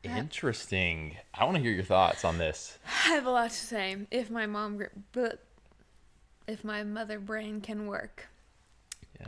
Interesting. 0.03 1.17
I 1.33 1.43
want 1.43 1.57
to 1.57 1.61
hear 1.63 1.71
your 1.73 1.83
thoughts 1.83 2.23
on 2.23 2.37
this. 2.37 2.77
I 3.05 3.09
have 3.15 3.25
a 3.25 3.31
lot 3.31 3.49
to 3.49 3.55
say. 3.55 3.97
If 4.11 4.29
my 4.31 4.45
mom, 4.45 4.81
but 5.11 5.43
if 6.49 6.63
my 6.63 6.83
mother 6.83 7.19
brain 7.19 7.61
can 7.61 7.87
work, 7.87 8.27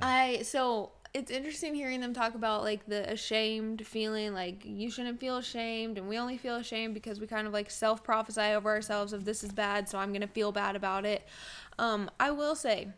I 0.02 0.42
so 0.44 0.92
it's 1.14 1.30
interesting 1.30 1.76
hearing 1.76 2.00
them 2.00 2.14
talk 2.14 2.36
about 2.36 2.64
like 2.64 2.86
the 2.88 3.10
ashamed 3.10 3.86
feeling. 3.86 4.34
Like 4.34 4.64
you 4.66 4.90
shouldn't 4.90 5.20
feel 5.20 5.38
ashamed, 5.38 5.98
and 5.98 6.08
we 6.08 6.18
only 6.18 6.38
feel 6.38 6.56
ashamed 6.56 6.94
because 6.94 7.20
we 7.20 7.28
kind 7.28 7.48
of 7.48 7.54
like 7.54 7.70
self 7.70 8.04
prophesy 8.04 8.42
over 8.42 8.70
ourselves 8.70 9.14
of 9.14 9.26
this 9.26 9.44
is 9.44 9.52
bad, 9.52 9.90
so 9.90 9.98
I'm 9.98 10.14
gonna 10.14 10.28
feel 10.28 10.52
bad 10.52 10.76
about 10.76 11.06
it. 11.06 11.28
Um, 11.78 12.10
I 12.20 12.32
will 12.32 12.56
say, 12.56 12.90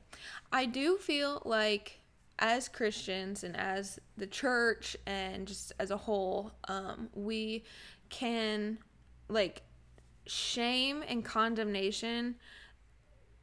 I 0.52 0.66
do 0.66 0.98
feel 0.98 1.42
like 1.46 2.00
as 2.40 2.68
Christians 2.68 3.44
and 3.44 3.56
as 3.56 4.00
the 4.18 4.28
church 4.28 4.98
and 5.06 5.48
just 5.48 5.72
as 5.80 5.92
a 5.92 5.98
whole, 5.98 6.52
um, 6.68 7.10
we 7.14 7.64
can 8.10 8.78
like 9.30 9.62
shame 10.26 11.04
and 11.08 11.26
condemnation 11.26 12.36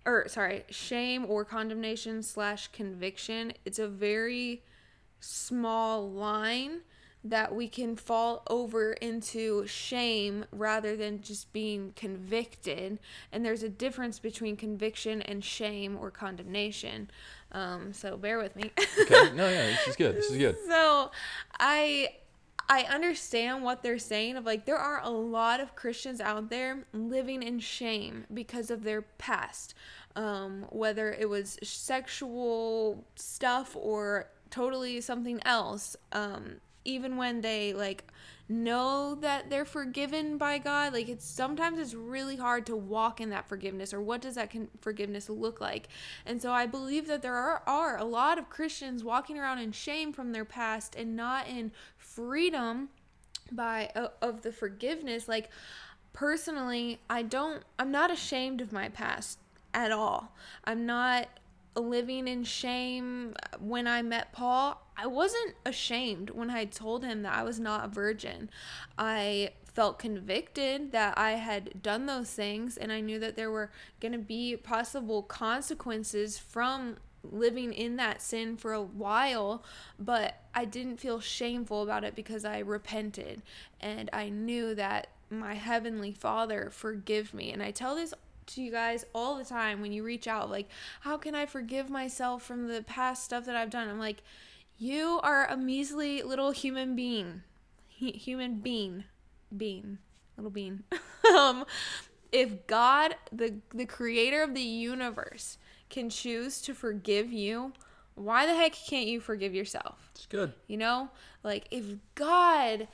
or 0.06 0.26
sorry 0.28 0.64
shame 0.70 1.24
or 1.28 1.44
condemnation 1.44 2.22
slash 2.22 2.68
conviction 2.68 3.52
it's 3.64 3.78
a 3.78 3.88
very 3.88 4.62
small 5.20 6.08
line 6.10 6.80
that 7.22 7.54
we 7.54 7.68
can 7.68 7.94
fall 7.96 8.42
over 8.48 8.94
into 8.94 9.66
shame 9.66 10.42
rather 10.52 10.96
than 10.96 11.20
just 11.20 11.52
being 11.52 11.92
convicted 11.94 12.98
and 13.30 13.44
there's 13.44 13.62
a 13.62 13.68
difference 13.68 14.18
between 14.18 14.56
conviction 14.56 15.20
and 15.22 15.44
shame 15.44 15.98
or 16.00 16.10
condemnation 16.10 17.10
um, 17.52 17.92
so 17.92 18.16
bear 18.16 18.38
with 18.38 18.56
me 18.56 18.70
Okay. 19.02 19.32
No, 19.34 19.48
yeah, 19.48 19.66
this 19.66 19.88
is 19.88 19.96
good. 19.96 20.16
This 20.16 20.30
is 20.30 20.38
good. 20.38 20.56
so 20.66 21.10
I 21.58 22.08
I 22.70 22.84
understand 22.84 23.64
what 23.64 23.82
they're 23.82 23.98
saying 23.98 24.36
of 24.36 24.46
like 24.46 24.64
there 24.64 24.78
are 24.78 25.02
a 25.02 25.10
lot 25.10 25.58
of 25.58 25.74
Christians 25.74 26.20
out 26.20 26.50
there 26.50 26.84
living 26.92 27.42
in 27.42 27.58
shame 27.58 28.26
because 28.32 28.70
of 28.70 28.84
their 28.84 29.02
past. 29.02 29.74
Um, 30.14 30.66
whether 30.70 31.12
it 31.12 31.28
was 31.28 31.58
sexual 31.62 33.04
stuff 33.16 33.76
or 33.76 34.28
totally 34.50 35.00
something 35.00 35.40
else. 35.44 35.96
Um, 36.12 36.60
even 36.84 37.16
when 37.16 37.40
they 37.40 37.72
like 37.72 38.04
know 38.48 39.14
that 39.14 39.48
they're 39.48 39.64
forgiven 39.64 40.36
by 40.36 40.58
God, 40.58 40.92
like 40.92 41.08
it's 41.08 41.24
sometimes 41.24 41.78
it's 41.78 41.94
really 41.94 42.36
hard 42.36 42.66
to 42.66 42.74
walk 42.74 43.20
in 43.20 43.30
that 43.30 43.48
forgiveness 43.48 43.94
or 43.94 44.00
what 44.00 44.20
does 44.20 44.34
that 44.34 44.50
con- 44.50 44.68
forgiveness 44.80 45.28
look 45.28 45.60
like? 45.60 45.88
And 46.26 46.42
so 46.42 46.50
I 46.50 46.66
believe 46.66 47.06
that 47.06 47.22
there 47.22 47.36
are, 47.36 47.62
are 47.66 47.96
a 47.96 48.04
lot 48.04 48.38
of 48.38 48.50
Christians 48.50 49.04
walking 49.04 49.38
around 49.38 49.58
in 49.58 49.72
shame 49.72 50.12
from 50.12 50.32
their 50.32 50.44
past 50.44 50.96
and 50.96 51.14
not 51.14 51.46
in 51.46 51.70
freedom 52.14 52.88
by 53.52 53.90
uh, 53.94 54.08
of 54.22 54.42
the 54.42 54.52
forgiveness 54.52 55.28
like 55.28 55.50
personally 56.12 57.00
I 57.08 57.22
don't 57.22 57.62
I'm 57.78 57.90
not 57.90 58.10
ashamed 58.10 58.60
of 58.60 58.72
my 58.72 58.88
past 58.88 59.38
at 59.74 59.92
all. 59.92 60.34
I'm 60.64 60.86
not 60.86 61.28
living 61.76 62.26
in 62.26 62.44
shame 62.44 63.34
when 63.60 63.86
I 63.86 64.02
met 64.02 64.32
Paul. 64.32 64.84
I 64.96 65.06
wasn't 65.06 65.54
ashamed 65.64 66.30
when 66.30 66.50
I 66.50 66.64
told 66.64 67.04
him 67.04 67.22
that 67.22 67.34
I 67.34 67.42
was 67.42 67.60
not 67.60 67.84
a 67.84 67.88
virgin. 67.88 68.50
I 68.98 69.50
felt 69.64 69.98
convicted 69.98 70.92
that 70.92 71.16
I 71.16 71.32
had 71.32 71.82
done 71.82 72.06
those 72.06 72.30
things 72.30 72.76
and 72.76 72.90
I 72.90 73.00
knew 73.00 73.18
that 73.20 73.36
there 73.36 73.50
were 73.50 73.70
going 74.00 74.12
to 74.12 74.18
be 74.18 74.56
possible 74.56 75.22
consequences 75.22 76.38
from 76.38 76.96
living 77.22 77.72
in 77.72 77.96
that 77.96 78.22
sin 78.22 78.56
for 78.56 78.72
a 78.72 78.82
while, 78.82 79.62
but 79.98 80.42
I 80.54 80.64
didn't 80.64 80.98
feel 80.98 81.20
shameful 81.20 81.82
about 81.82 82.04
it 82.04 82.14
because 82.14 82.44
I 82.44 82.58
repented 82.60 83.42
and 83.80 84.10
I 84.12 84.28
knew 84.28 84.74
that 84.74 85.08
my 85.30 85.54
heavenly 85.54 86.12
Father 86.12 86.70
forgive 86.72 87.32
me. 87.34 87.52
And 87.52 87.62
I 87.62 87.70
tell 87.70 87.94
this 87.94 88.14
to 88.46 88.62
you 88.62 88.70
guys 88.70 89.04
all 89.14 89.36
the 89.36 89.44
time 89.44 89.80
when 89.80 89.92
you 89.92 90.02
reach 90.02 90.26
out 90.26 90.50
like, 90.50 90.68
how 91.02 91.16
can 91.16 91.34
I 91.34 91.46
forgive 91.46 91.88
myself 91.88 92.42
from 92.42 92.68
the 92.68 92.82
past 92.82 93.24
stuff 93.24 93.44
that 93.46 93.56
I've 93.56 93.70
done? 93.70 93.88
I'm 93.88 93.98
like, 93.98 94.22
you 94.78 95.20
are 95.22 95.46
a 95.46 95.56
measly 95.56 96.22
little 96.22 96.50
human 96.50 96.96
being. 96.96 97.42
Hu- 97.98 98.12
human 98.12 98.60
being. 98.60 99.04
Being. 99.56 99.98
Little 100.36 100.50
bean. 100.50 100.84
um 101.36 101.64
if 102.32 102.66
God, 102.66 103.16
the 103.32 103.56
the 103.74 103.86
creator 103.86 104.42
of 104.42 104.54
the 104.54 104.62
universe, 104.62 105.58
can 105.90 106.08
choose 106.08 106.60
to 106.62 106.74
forgive 106.74 107.32
you, 107.32 107.72
why 108.14 108.46
the 108.46 108.54
heck 108.54 108.72
can't 108.72 109.06
you 109.06 109.20
forgive 109.20 109.54
yourself? 109.54 110.10
It's 110.14 110.26
good. 110.26 110.52
You 110.66 110.76
know? 110.76 111.10
Like 111.42 111.66
if 111.70 111.84
God, 112.14 112.88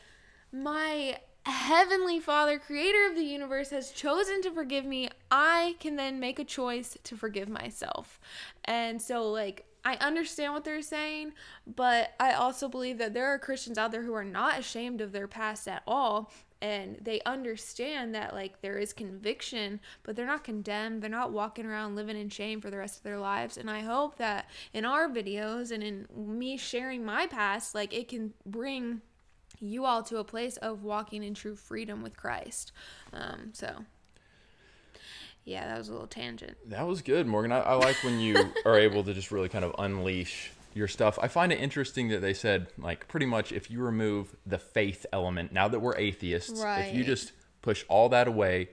my 0.52 1.18
heavenly 1.44 2.20
Father, 2.20 2.58
creator 2.58 3.06
of 3.08 3.14
the 3.14 3.24
universe 3.24 3.70
has 3.70 3.90
chosen 3.90 4.42
to 4.42 4.50
forgive 4.50 4.84
me, 4.84 5.08
I 5.30 5.76
can 5.80 5.96
then 5.96 6.18
make 6.18 6.38
a 6.38 6.44
choice 6.44 6.96
to 7.04 7.16
forgive 7.16 7.48
myself. 7.48 8.18
And 8.64 9.00
so 9.00 9.30
like 9.30 9.64
I 9.84 9.94
understand 10.00 10.52
what 10.52 10.64
they're 10.64 10.82
saying, 10.82 11.32
but 11.64 12.14
I 12.18 12.32
also 12.32 12.68
believe 12.68 12.98
that 12.98 13.14
there 13.14 13.28
are 13.28 13.38
Christians 13.38 13.78
out 13.78 13.92
there 13.92 14.02
who 14.02 14.14
are 14.14 14.24
not 14.24 14.58
ashamed 14.58 15.00
of 15.00 15.12
their 15.12 15.28
past 15.28 15.68
at 15.68 15.84
all 15.86 16.32
and 16.66 16.98
they 17.00 17.20
understand 17.24 18.12
that 18.14 18.34
like 18.34 18.60
there 18.60 18.76
is 18.76 18.92
conviction 18.92 19.78
but 20.02 20.16
they're 20.16 20.26
not 20.26 20.42
condemned. 20.42 21.00
They're 21.00 21.08
not 21.08 21.30
walking 21.30 21.64
around 21.64 21.94
living 21.94 22.16
in 22.16 22.28
shame 22.28 22.60
for 22.60 22.70
the 22.70 22.76
rest 22.76 22.96
of 22.96 23.02
their 23.04 23.18
lives. 23.18 23.56
And 23.56 23.70
i 23.70 23.80
hope 23.80 24.16
that 24.16 24.50
in 24.72 24.84
our 24.84 25.08
videos 25.08 25.70
and 25.70 25.82
in 25.82 26.06
me 26.16 26.56
sharing 26.56 27.04
my 27.04 27.26
past 27.26 27.74
like 27.74 27.94
it 27.94 28.08
can 28.08 28.34
bring 28.44 29.00
you 29.60 29.84
all 29.84 30.02
to 30.02 30.18
a 30.18 30.24
place 30.24 30.56
of 30.56 30.82
walking 30.82 31.22
in 31.22 31.34
true 31.34 31.54
freedom 31.54 32.02
with 32.02 32.16
christ. 32.16 32.72
Um, 33.12 33.50
so 33.52 33.84
yeah 35.44 35.68
that 35.68 35.78
was 35.78 35.88
a 35.88 35.92
little 35.92 36.08
tangent. 36.08 36.56
That 36.66 36.86
was 36.86 37.00
good, 37.00 37.28
Morgan. 37.28 37.52
I, 37.52 37.60
I 37.60 37.74
like 37.74 38.02
when 38.02 38.18
you 38.18 38.52
are 38.64 38.76
able 38.76 39.04
to 39.04 39.14
just 39.14 39.30
really 39.30 39.48
kind 39.48 39.64
of 39.64 39.72
unleash 39.78 40.50
your 40.76 40.88
stuff. 40.88 41.18
I 41.22 41.28
find 41.28 41.52
it 41.52 41.60
interesting 41.60 42.08
that 42.08 42.20
they 42.20 42.34
said, 42.34 42.68
like, 42.78 43.08
pretty 43.08 43.26
much 43.26 43.50
if 43.52 43.70
you 43.70 43.80
remove 43.80 44.36
the 44.44 44.58
faith 44.58 45.06
element, 45.12 45.52
now 45.52 45.68
that 45.68 45.80
we're 45.80 45.96
atheists, 45.96 46.60
if 46.90 46.94
you 46.94 47.04
just 47.04 47.32
push 47.62 47.84
all 47.88 48.08
that 48.10 48.28
away, 48.28 48.68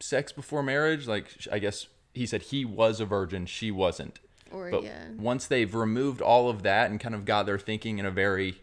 sex 0.00 0.30
before 0.32 0.62
marriage, 0.62 1.06
like, 1.08 1.28
I 1.50 1.58
guess 1.58 1.86
he 2.14 2.26
said 2.26 2.42
he 2.42 2.64
was 2.64 3.00
a 3.00 3.04
virgin, 3.06 3.46
she 3.46 3.70
wasn't. 3.70 4.20
or 4.52 4.70
But 4.70 4.82
yeah 4.84 5.04
once 5.16 5.46
they've 5.46 5.74
removed 5.74 6.20
all 6.20 6.48
of 6.50 6.62
that 6.62 6.90
and 6.90 7.00
kind 7.00 7.14
of 7.14 7.24
got 7.24 7.46
their 7.46 7.58
thinking 7.58 7.98
in 7.98 8.06
a 8.06 8.10
very 8.10 8.60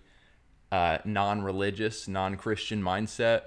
uh, 0.72 1.00
non-religious, 1.06 2.08
non-Christian 2.08 2.82
mindset, 2.82 3.44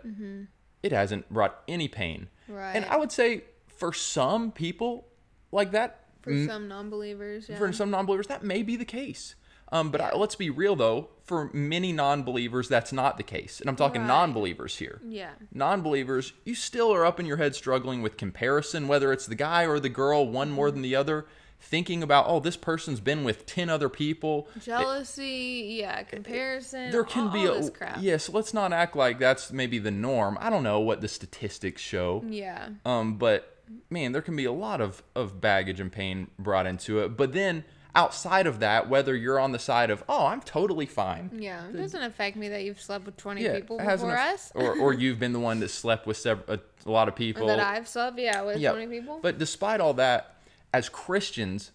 it 0.83 0.93
hasn't 0.93 1.29
brought 1.33 1.63
any 1.69 1.89
pain. 1.89 2.29
Right. 2.49 2.73
And 2.75 2.85
Mm-hmm. 2.85 2.95
I 2.95 2.97
would 2.99 3.13
say 3.13 3.45
for 3.67 3.93
some 3.93 4.53
people 4.53 5.09
like 5.53 5.71
that, 5.73 6.06
for 6.27 6.33
m- 6.33 6.47
some 6.49 6.69
non-believers 6.69 7.49
yeah. 7.49 7.57
for 7.57 7.73
some 7.73 7.91
non-believers, 7.91 8.27
that 8.27 8.43
may 8.43 8.63
be 8.63 8.77
the 8.77 8.85
case. 8.85 9.35
Um, 9.73 9.91
but 9.91 10.01
I, 10.01 10.15
let's 10.15 10.37
be 10.37 10.49
real 10.51 10.77
though, 10.77 11.09
for 11.25 11.51
many 11.53 11.93
non-believers, 11.93 12.69
that's 12.69 12.93
not 12.93 13.17
the 13.17 13.23
case. 13.25 13.61
And 13.61 13.69
I'm 13.69 13.75
talking 13.77 14.03
Right. 14.03 14.09
non-believers 14.09 14.79
here. 14.79 15.01
yeah 15.05 15.31
Non-believers, 15.53 16.33
you 16.45 16.55
still 16.55 16.93
are 16.95 17.05
up 17.05 17.19
in 17.19 17.27
your 17.27 17.37
head 17.39 17.55
struggling 17.57 18.01
with 18.03 18.17
comparison, 18.17 18.87
whether 18.87 19.13
it's 19.13 19.27
the 19.27 19.35
guy 19.35 19.67
or 19.67 19.81
the 19.81 19.89
girl, 19.89 20.29
one 20.29 20.51
more 20.53 20.71
than 20.71 20.83
the 20.83 20.95
other. 20.95 21.27
Thinking 21.59 22.03
about, 22.03 22.27
oh, 22.29 22.39
this 22.39 22.57
person's 22.57 23.01
been 23.01 23.25
with 23.25 23.47
ten 23.47 23.71
other 23.71 23.89
people. 23.89 24.47
jealousy 24.63 25.79
yeah 25.81 26.03
comparison 26.03 26.91
there 26.91 27.03
can 27.03 27.29
all, 27.29 27.33
be 27.33 27.49
all 27.49 27.55
a 27.55 27.61
this 27.61 27.71
crap 27.71 27.97
yes. 28.01 28.29
let's 28.29 28.53
not 28.55 28.73
act 28.73 28.95
like 28.95 29.19
that's 29.19 29.51
maybe 29.51 29.79
the 29.79 29.91
norm. 29.91 30.37
I 30.41 30.51
don't 30.51 30.63
know 30.63 30.81
what 30.81 31.01
the 31.01 31.09
statistics 31.09 31.81
show. 31.83 32.23
yeah 32.29 32.69
Um, 32.85 33.17
but 33.17 33.56
man, 33.91 34.13
there 34.13 34.23
can 34.23 34.37
be 34.37 34.45
a 34.45 34.53
lot 34.53 34.81
of, 34.81 35.03
of 35.15 35.41
baggage 35.41 35.81
and 35.81 35.91
pain 35.91 36.29
brought 36.39 36.67
into 36.67 37.01
it. 37.01 37.17
But 37.17 37.33
then 37.33 37.65
outside 37.95 38.47
of 38.47 38.61
that, 38.61 38.89
whether 38.89 39.15
you're 39.17 39.41
on 39.41 39.53
the 39.53 39.59
side 39.59 39.91
of, 39.91 40.05
oh, 40.09 40.27
I'm 40.27 40.41
totally 40.43 40.87
fine. 40.87 41.31
Yeah, 41.35 41.67
it 41.69 41.77
doesn't 41.77 42.03
affect 42.03 42.37
me 42.37 42.49
that 42.51 42.63
you've 42.65 42.81
slept 42.81 43.07
with 43.07 43.17
20 43.17 43.43
Yeah, 43.43 43.55
people 43.57 43.79
before 43.79 44.17
us. 44.17 44.53
or, 44.55 44.77
or 44.79 44.93
you've 44.95 45.19
been 45.19 45.33
the 45.33 45.41
one 45.41 45.61
that 45.61 45.71
slept 45.71 46.07
with 46.07 46.17
sev- 46.17 46.45
a, 46.49 46.61
a 46.85 46.91
lot 46.91 47.09
of 47.09 47.17
people. 47.17 47.47
that 47.47 47.61
I've 47.61 47.89
slept, 47.89 48.19
yeah, 48.19 48.43
with 48.43 48.59
Yeah, 48.59 48.73
20 48.73 48.87
people. 48.89 49.19
But 49.23 49.39
despite 49.39 49.81
all 49.81 49.95
that, 49.95 50.37
as 50.75 50.89
Christians, 50.89 51.73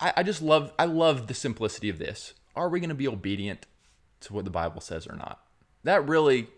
I, 0.00 0.12
I 0.18 0.22
just 0.22 0.40
love 0.40 0.72
I 0.78 0.86
love 0.86 1.26
the 1.26 1.34
simplicity 1.34 1.90
of 1.90 1.98
this. 1.98 2.32
Are 2.56 2.68
we 2.68 2.80
going 2.80 2.88
to 2.88 2.94
be 2.94 3.06
obedient 3.08 3.66
to 4.22 4.32
what 4.32 4.44
the 4.44 4.50
Bible 4.50 4.80
says 4.80 5.06
or 5.06 5.16
not? 5.16 5.44
That 5.84 6.08
really, 6.08 6.48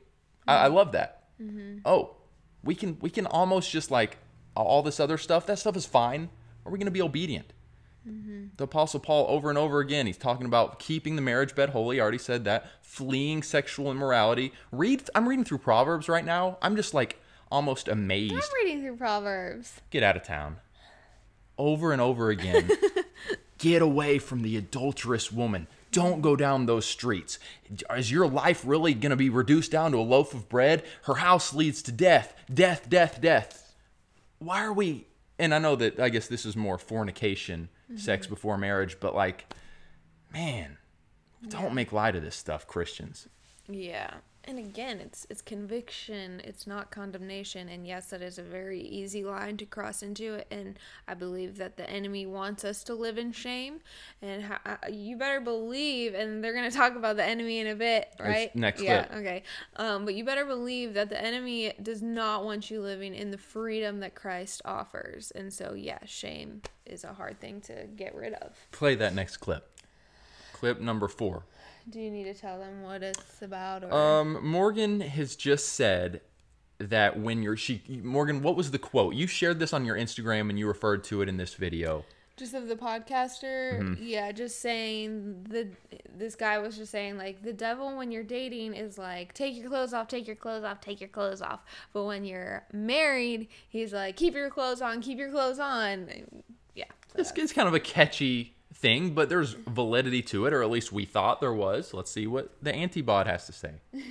I, 0.46 0.54
I 0.54 0.66
love 0.68 0.92
that. 0.92 1.24
Mm-hmm. 1.40 1.78
Oh, 1.84 2.14
we 2.64 2.74
can 2.74 2.98
we 3.00 3.10
can 3.10 3.26
almost 3.26 3.70
just 3.70 3.90
like 3.90 4.18
all 4.56 4.82
this 4.82 5.00
other 5.00 5.18
stuff. 5.18 5.46
That 5.46 5.58
stuff 5.58 5.76
is 5.76 5.86
fine. 5.86 6.28
Are 6.64 6.72
we 6.72 6.78
going 6.78 6.86
to 6.86 6.92
be 6.92 7.02
obedient? 7.02 7.52
Mm-hmm. 8.08 8.46
The 8.56 8.64
Apostle 8.64 9.00
Paul, 9.00 9.26
over 9.28 9.48
and 9.48 9.58
over 9.58 9.80
again, 9.80 10.06
he's 10.06 10.16
talking 10.16 10.46
about 10.46 10.78
keeping 10.78 11.16
the 11.16 11.22
marriage 11.22 11.54
bed 11.54 11.70
holy. 11.70 12.00
I 12.00 12.02
already 12.02 12.18
said 12.18 12.44
that. 12.44 12.66
Fleeing 12.80 13.42
sexual 13.42 13.90
immorality. 13.90 14.52
Read. 14.70 15.08
I'm 15.14 15.28
reading 15.28 15.44
through 15.44 15.58
Proverbs 15.58 16.08
right 16.08 16.24
now. 16.24 16.58
I'm 16.62 16.76
just 16.76 16.94
like 16.94 17.20
almost 17.50 17.86
amazed 17.86 18.34
I'm 18.34 18.64
reading 18.64 18.82
through 18.82 18.96
Proverbs. 18.96 19.80
get 19.90 20.02
out 20.02 20.16
of 20.16 20.24
town. 20.24 20.56
Over 21.58 21.92
and 21.92 22.00
over 22.00 22.30
again. 22.30 22.70
get 23.58 23.82
away 23.82 24.18
from 24.18 24.42
the 24.42 24.56
adulterous 24.56 25.30
woman. 25.30 25.68
Don't 25.92 26.22
go 26.22 26.34
down 26.34 26.66
those 26.66 26.86
streets. 26.86 27.38
Is 27.94 28.10
your 28.10 28.26
life 28.26 28.62
really 28.66 28.94
going 28.94 29.10
to 29.10 29.16
be 29.16 29.30
reduced 29.30 29.70
down 29.70 29.92
to 29.92 29.98
a 29.98 30.00
loaf 30.00 30.34
of 30.34 30.48
bread? 30.48 30.82
Her 31.04 31.16
house 31.16 31.54
leads 31.54 31.82
to 31.82 31.92
death, 31.92 32.34
death, 32.52 32.88
death, 32.88 33.20
death. 33.20 33.74
Why 34.38 34.64
are 34.64 34.72
we? 34.72 35.06
And 35.38 35.54
I 35.54 35.58
know 35.58 35.76
that 35.76 36.00
I 36.00 36.08
guess 36.08 36.26
this 36.26 36.44
is 36.44 36.56
more 36.56 36.78
fornication, 36.78 37.68
mm-hmm. 37.84 37.98
sex 37.98 38.26
before 38.26 38.58
marriage, 38.58 38.98
but 39.00 39.14
like, 39.14 39.46
man, 40.32 40.78
don't 41.48 41.74
make 41.74 41.92
light 41.92 42.16
of 42.16 42.22
this 42.22 42.36
stuff, 42.36 42.66
Christians. 42.66 43.28
Yeah. 43.68 44.14
And 44.44 44.58
again, 44.58 44.98
it's 44.98 45.24
it's 45.30 45.40
conviction, 45.40 46.40
it's 46.44 46.66
not 46.66 46.90
condemnation. 46.90 47.68
And 47.68 47.86
yes, 47.86 48.06
that 48.10 48.22
is 48.22 48.38
a 48.38 48.42
very 48.42 48.80
easy 48.80 49.24
line 49.24 49.56
to 49.58 49.66
cross 49.66 50.02
into. 50.02 50.40
And 50.50 50.78
I 51.06 51.14
believe 51.14 51.58
that 51.58 51.76
the 51.76 51.88
enemy 51.88 52.26
wants 52.26 52.64
us 52.64 52.82
to 52.84 52.94
live 52.94 53.18
in 53.18 53.30
shame. 53.30 53.80
And 54.20 54.42
how, 54.42 54.58
uh, 54.66 54.76
you 54.90 55.16
better 55.16 55.40
believe, 55.40 56.14
and 56.14 56.42
they're 56.42 56.54
going 56.54 56.68
to 56.68 56.76
talk 56.76 56.96
about 56.96 57.16
the 57.16 57.24
enemy 57.24 57.60
in 57.60 57.68
a 57.68 57.76
bit, 57.76 58.08
right? 58.18 58.54
next 58.56 58.82
yeah, 58.82 59.04
clip. 59.04 59.20
okay. 59.20 59.42
Um, 59.76 60.04
but 60.04 60.14
you 60.14 60.24
better 60.24 60.44
believe 60.44 60.94
that 60.94 61.08
the 61.08 61.22
enemy 61.22 61.72
does 61.80 62.02
not 62.02 62.44
want 62.44 62.68
you 62.68 62.80
living 62.80 63.14
in 63.14 63.30
the 63.30 63.38
freedom 63.38 64.00
that 64.00 64.16
Christ 64.16 64.60
offers. 64.64 65.30
And 65.32 65.52
so, 65.52 65.74
yeah, 65.74 65.98
shame 66.04 66.62
is 66.84 67.04
a 67.04 67.12
hard 67.12 67.38
thing 67.40 67.60
to 67.62 67.86
get 67.96 68.12
rid 68.14 68.32
of. 68.34 68.56
Play 68.72 68.96
that 68.96 69.14
next 69.14 69.36
clip. 69.36 69.68
Clip 70.52 70.80
number 70.80 71.06
four. 71.06 71.44
Do 71.90 72.00
you 72.00 72.10
need 72.10 72.24
to 72.24 72.34
tell 72.34 72.58
them 72.58 72.82
what 72.82 73.02
it's 73.02 73.42
about? 73.42 73.84
Or 73.84 73.92
Um, 73.92 74.46
Morgan 74.46 75.00
has 75.00 75.36
just 75.36 75.70
said 75.70 76.20
that 76.78 77.18
when 77.20 77.42
you're 77.42 77.56
she 77.56 77.82
Morgan, 78.02 78.42
what 78.42 78.56
was 78.56 78.70
the 78.70 78.78
quote? 78.78 79.14
You 79.14 79.26
shared 79.26 79.58
this 79.58 79.72
on 79.72 79.84
your 79.84 79.96
Instagram 79.96 80.48
and 80.50 80.58
you 80.58 80.66
referred 80.66 81.04
to 81.04 81.22
it 81.22 81.28
in 81.28 81.36
this 81.36 81.54
video. 81.54 82.04
just 82.36 82.54
of 82.54 82.66
the 82.66 82.74
podcaster 82.76 83.78
Mm-hmm. 83.78 84.02
yeah 84.02 84.32
just 84.32 84.60
saying 84.60 85.44
the 85.48 85.68
this 86.16 86.34
guy 86.34 86.58
was 86.58 86.76
just 86.76 86.90
saying 86.90 87.16
like 87.18 87.42
the 87.42 87.52
devil 87.52 87.96
when 87.96 88.10
you're 88.10 88.24
dating 88.24 88.74
is 88.74 88.96
like 88.98 89.32
take 89.34 89.54
your 89.56 89.68
clothes 89.68 89.92
off 89.92 90.08
take 90.08 90.26
your 90.26 90.34
clothes 90.34 90.64
off 90.64 90.80
take 90.80 90.98
your 91.00 91.08
clothes 91.10 91.42
off 91.42 91.60
but 91.92 92.04
when 92.04 92.24
you're 92.24 92.64
married 92.72 93.48
he's 93.68 93.92
like 93.92 94.16
keep 94.16 94.34
your 94.34 94.48
clothes 94.50 94.80
on 94.80 95.00
keep 95.02 95.18
your 95.18 95.30
clothes 95.30 95.58
on 95.60 96.08
yeah 96.74 96.84
so 97.08 97.18
This 97.18 97.30
is 97.32 97.52
kind 97.52 97.68
of 97.68 97.74
a 97.74 97.80
catchy 97.80 98.54
thing, 98.82 99.14
but 99.14 99.28
there's 99.28 99.52
validity 99.52 100.20
to 100.22 100.44
it, 100.46 100.52
or 100.52 100.62
at 100.62 100.70
least 100.70 100.92
we 100.92 101.06
thought 101.06 101.40
there 101.40 101.54
was. 101.54 101.94
Let's 101.94 102.10
see 102.10 102.26
what 102.26 102.52
the 102.60 102.74
antibot 102.74 103.26
has 103.26 103.46
to 103.46 103.52
say. 103.52 103.70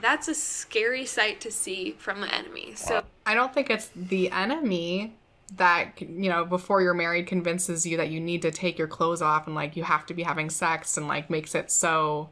that's 0.00 0.28
a 0.28 0.34
scary 0.34 1.04
sight 1.06 1.40
to 1.40 1.50
see 1.50 1.92
from 1.98 2.20
the 2.20 2.32
enemy. 2.32 2.74
So 2.74 3.02
I 3.26 3.34
don't 3.34 3.52
think 3.52 3.70
it's 3.70 3.90
the 3.94 4.30
enemy 4.30 5.14
that 5.56 6.00
you 6.00 6.30
know 6.30 6.44
before 6.44 6.80
you're 6.80 6.94
married 6.94 7.26
convinces 7.26 7.84
you 7.84 7.96
that 7.96 8.08
you 8.08 8.20
need 8.20 8.42
to 8.42 8.52
take 8.52 8.78
your 8.78 8.86
clothes 8.86 9.20
off 9.20 9.46
and 9.46 9.56
like 9.56 9.76
you 9.76 9.82
have 9.82 10.06
to 10.06 10.14
be 10.14 10.22
having 10.22 10.48
sex 10.48 10.96
and 10.96 11.08
like 11.08 11.28
makes 11.30 11.54
it 11.54 11.70
so 11.70 12.30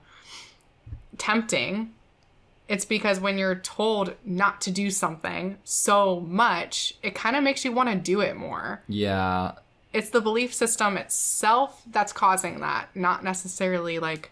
tempting. 1.16 1.94
It's 2.68 2.84
because 2.84 3.18
when 3.18 3.38
you're 3.38 3.54
told 3.54 4.14
not 4.26 4.60
to 4.62 4.70
do 4.70 4.90
something 4.90 5.56
so 5.64 6.20
much 6.20 6.94
it 7.02 7.14
kind 7.14 7.34
of 7.34 7.42
makes 7.42 7.64
you 7.64 7.72
want 7.72 7.88
to 7.88 7.96
do 7.96 8.20
it 8.20 8.36
more. 8.36 8.82
Yeah, 8.88 9.52
it's 9.92 10.10
the 10.10 10.20
belief 10.20 10.52
system 10.52 10.96
itself 10.96 11.82
that's 11.90 12.12
causing 12.12 12.60
that 12.60 12.88
not 12.94 13.24
necessarily 13.24 13.98
like 13.98 14.30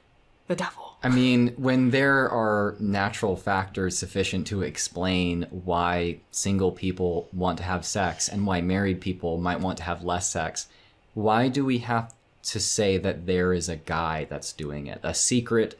the 0.49 0.57
devil 0.57 0.87
I 1.03 1.09
mean, 1.09 1.55
when 1.57 1.91
there 1.91 2.29
are 2.29 2.75
natural 2.81 3.37
factors 3.37 3.97
sufficient 3.97 4.47
to 4.49 4.63
explain 4.63 5.47
why 5.51 6.19
single 6.31 6.73
people 6.73 7.29
want 7.33 7.59
to 7.59 7.65
have 7.65 7.85
sex 7.85 8.29
and 8.29 8.47
why 8.47 8.61
married 8.61 9.01
people 9.01 9.39
might 9.39 9.61
want 9.61 9.79
to 9.79 9.85
have 9.85 10.03
less 10.03 10.29
sex, 10.29 10.67
why 11.15 11.49
do 11.49 11.65
we 11.65 11.79
have 11.79 12.13
to 12.45 12.59
say 12.59 12.99
that 12.99 13.27
there 13.27 13.53
is 13.53 13.69
a 13.69 13.77
guy 13.77 14.27
that's 14.29 14.53
doing 14.53 14.87
it? 14.87 14.99
A 15.05 15.15
secret, 15.15 15.79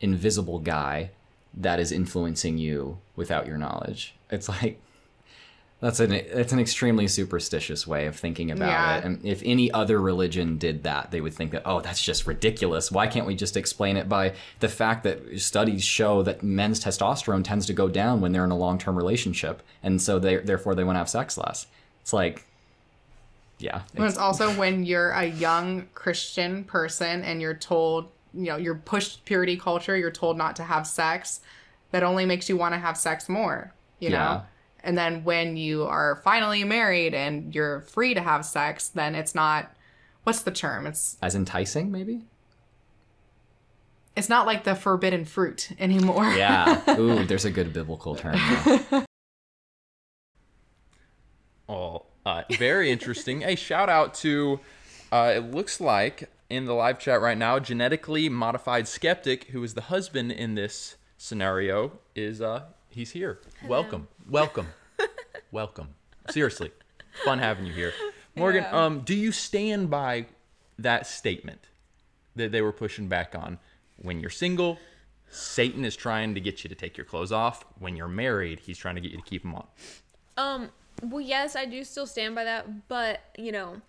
invisible 0.00 0.58
guy 0.58 1.10
that 1.52 1.78
is 1.78 1.92
influencing 1.92 2.58
you 2.58 2.98
without 3.14 3.46
your 3.46 3.58
knowledge? 3.58 4.16
It's 4.30 4.48
like, 4.48 4.80
That's 5.84 6.00
an 6.00 6.12
it's 6.12 6.54
an 6.54 6.58
extremely 6.58 7.06
superstitious 7.08 7.86
way 7.86 8.06
of 8.06 8.16
thinking 8.16 8.50
about 8.50 8.70
Yeah. 8.70 8.96
it. 8.96 9.04
And 9.04 9.22
if 9.22 9.42
any 9.44 9.70
other 9.70 10.00
religion 10.00 10.56
did 10.56 10.84
that, 10.84 11.10
they 11.10 11.20
would 11.20 11.34
think 11.34 11.50
that 11.50 11.60
oh, 11.66 11.80
that's 11.82 12.02
just 12.02 12.26
ridiculous. 12.26 12.90
Why 12.90 13.06
can't 13.06 13.26
we 13.26 13.34
just 13.34 13.54
explain 13.54 13.98
it 13.98 14.08
by 14.08 14.32
the 14.60 14.68
fact 14.70 15.02
that 15.04 15.38
studies 15.38 15.84
show 15.84 16.22
that 16.22 16.42
men's 16.42 16.82
testosterone 16.82 17.44
tends 17.44 17.66
to 17.66 17.74
go 17.74 17.90
down 17.90 18.22
when 18.22 18.32
they're 18.32 18.46
in 18.46 18.50
a 18.50 18.56
long-term 18.56 18.96
relationship, 18.96 19.62
and 19.82 20.00
so 20.00 20.18
they 20.18 20.36
therefore 20.38 20.74
they 20.74 20.84
want 20.84 20.94
to 20.96 21.00
have 21.00 21.10
sex 21.10 21.36
less. 21.36 21.66
It's 22.00 22.14
like, 22.14 22.46
yeah, 23.58 23.82
And 23.94 24.06
it's 24.06 24.16
also 24.16 24.50
when 24.54 24.84
you're 24.84 25.10
a 25.10 25.24
young 25.26 25.86
Christian 25.92 26.64
person 26.64 27.22
and 27.24 27.42
you're 27.42 27.52
told, 27.52 28.08
you 28.32 28.44
know, 28.44 28.56
you're 28.56 28.74
pushed 28.74 29.26
purity 29.26 29.58
culture, 29.58 29.94
you're 29.98 30.10
told 30.10 30.38
not 30.38 30.56
to 30.56 30.62
have 30.64 30.86
sex, 30.86 31.40
that 31.90 32.02
only 32.02 32.24
makes 32.24 32.48
you 32.48 32.56
want 32.56 32.72
to 32.72 32.78
have 32.78 32.96
sex 32.96 33.28
more, 33.28 33.74
you 34.00 34.08
Yeah. 34.08 34.18
know? 34.18 34.42
And 34.84 34.96
then 34.96 35.24
when 35.24 35.56
you 35.56 35.84
are 35.84 36.20
finally 36.22 36.62
married 36.62 37.14
and 37.14 37.54
you're 37.54 37.80
free 37.80 38.14
to 38.14 38.20
have 38.20 38.44
sex, 38.44 38.88
then 38.88 39.14
it's 39.14 39.34
not 39.34 39.74
what's 40.24 40.42
the 40.42 40.50
term? 40.50 40.86
It's 40.86 41.16
as 41.22 41.34
enticing 41.34 41.90
maybe. 41.90 42.24
it's 44.16 44.28
not 44.28 44.46
like 44.46 44.64
the 44.64 44.74
forbidden 44.74 45.24
fruit 45.24 45.70
anymore. 45.78 46.30
Yeah. 46.32 46.82
Ooh, 46.98 47.24
there's 47.24 47.44
a 47.44 47.50
good 47.50 47.72
biblical 47.72 48.14
term. 48.14 48.38
there. 48.64 49.06
Oh, 51.66 52.04
uh, 52.26 52.42
very 52.58 52.90
interesting. 52.90 53.42
a 53.42 53.56
shout 53.56 53.88
out 53.88 54.12
to, 54.16 54.60
uh, 55.10 55.32
it 55.36 55.50
looks 55.50 55.80
like 55.80 56.28
in 56.50 56.66
the 56.66 56.74
live 56.74 56.98
chat 56.98 57.22
right 57.22 57.38
now, 57.38 57.58
genetically 57.58 58.28
modified 58.28 58.86
skeptic, 58.86 59.44
who 59.44 59.62
is 59.64 59.72
the 59.72 59.80
husband 59.82 60.30
in 60.30 60.56
this 60.56 60.96
scenario, 61.16 61.92
is 62.14 62.42
uh, 62.42 62.64
he's 62.90 63.12
here. 63.12 63.40
Welcome, 63.66 64.08
welcome, 64.28 64.66
welcome. 65.50 65.88
Seriously, 66.30 66.70
fun 67.24 67.38
having 67.38 67.66
you 67.66 67.72
here, 67.72 67.92
Morgan. 68.36 68.62
Yeah. 68.64 68.84
Um, 68.84 69.00
do 69.00 69.14
you 69.14 69.32
stand 69.32 69.90
by 69.90 70.26
that 70.78 71.06
statement 71.06 71.60
that 72.36 72.52
they 72.52 72.62
were 72.62 72.72
pushing 72.72 73.08
back 73.08 73.34
on? 73.34 73.58
When 73.96 74.20
you're 74.20 74.30
single, 74.30 74.78
Satan 75.30 75.84
is 75.84 75.96
trying 75.96 76.34
to 76.34 76.40
get 76.40 76.64
you 76.64 76.68
to 76.68 76.74
take 76.74 76.96
your 76.96 77.04
clothes 77.04 77.32
off. 77.32 77.64
When 77.78 77.96
you're 77.96 78.08
married, 78.08 78.60
he's 78.60 78.78
trying 78.78 78.96
to 78.96 79.00
get 79.00 79.12
you 79.12 79.18
to 79.18 79.24
keep 79.24 79.42
them 79.42 79.54
on. 79.54 79.66
Um, 80.36 80.70
well, 81.02 81.20
yes, 81.20 81.56
I 81.56 81.64
do 81.64 81.84
still 81.84 82.06
stand 82.06 82.34
by 82.34 82.44
that, 82.44 82.88
but 82.88 83.20
you 83.38 83.52
know, 83.52 83.80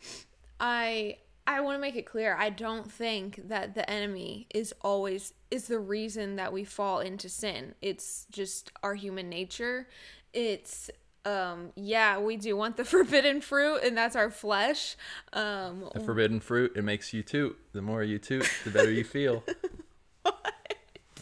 I 0.59 1.17
I 1.47 1.61
want 1.61 1.77
to 1.77 1.81
make 1.81 1.95
it 1.95 2.05
clear. 2.05 2.35
I 2.37 2.49
don't 2.49 2.91
think 2.91 3.47
that 3.47 3.75
the 3.75 3.87
enemy 3.89 4.47
is 4.53 4.73
always 4.81 5.33
is 5.51 5.67
the 5.67 5.79
reason 5.79 6.35
that 6.37 6.51
we 6.51 6.63
fall 6.63 6.99
into 6.99 7.29
sin. 7.29 7.75
It's 7.81 8.25
just 8.31 8.71
our 8.81 8.95
human 8.95 9.29
nature. 9.29 9.87
It's 10.35 10.91
um 11.25 11.71
yeah, 11.75 12.19
we 12.19 12.37
do 12.37 12.55
want 12.55 12.77
the 12.77 12.85
forbidden 12.95 13.41
fruit 13.41 13.79
and 13.83 13.97
that's 13.97 14.15
our 14.15 14.29
flesh. 14.29 14.95
Um 15.33 15.89
The 15.93 16.01
forbidden 16.01 16.39
fruit, 16.39 16.73
it 16.75 16.83
makes 16.83 17.13
you 17.13 17.23
toot. 17.23 17.57
The 17.73 17.81
more 17.81 18.03
you 18.03 18.19
toot, 18.19 18.47
the 18.63 18.69
better 18.69 18.91
you 18.91 19.03
feel. 19.03 19.43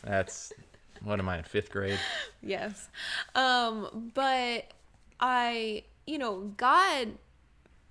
That's 0.04 0.52
what 1.04 1.19
am 1.19 1.30
I 1.30 1.38
in 1.38 1.43
fifth 1.43 1.69
grade? 1.71 1.99
yes. 2.41 2.89
Um, 3.36 4.12
but 4.13 4.65
I, 5.19 5.84
you 6.06 6.17
know, 6.17 6.52
God 6.58 7.10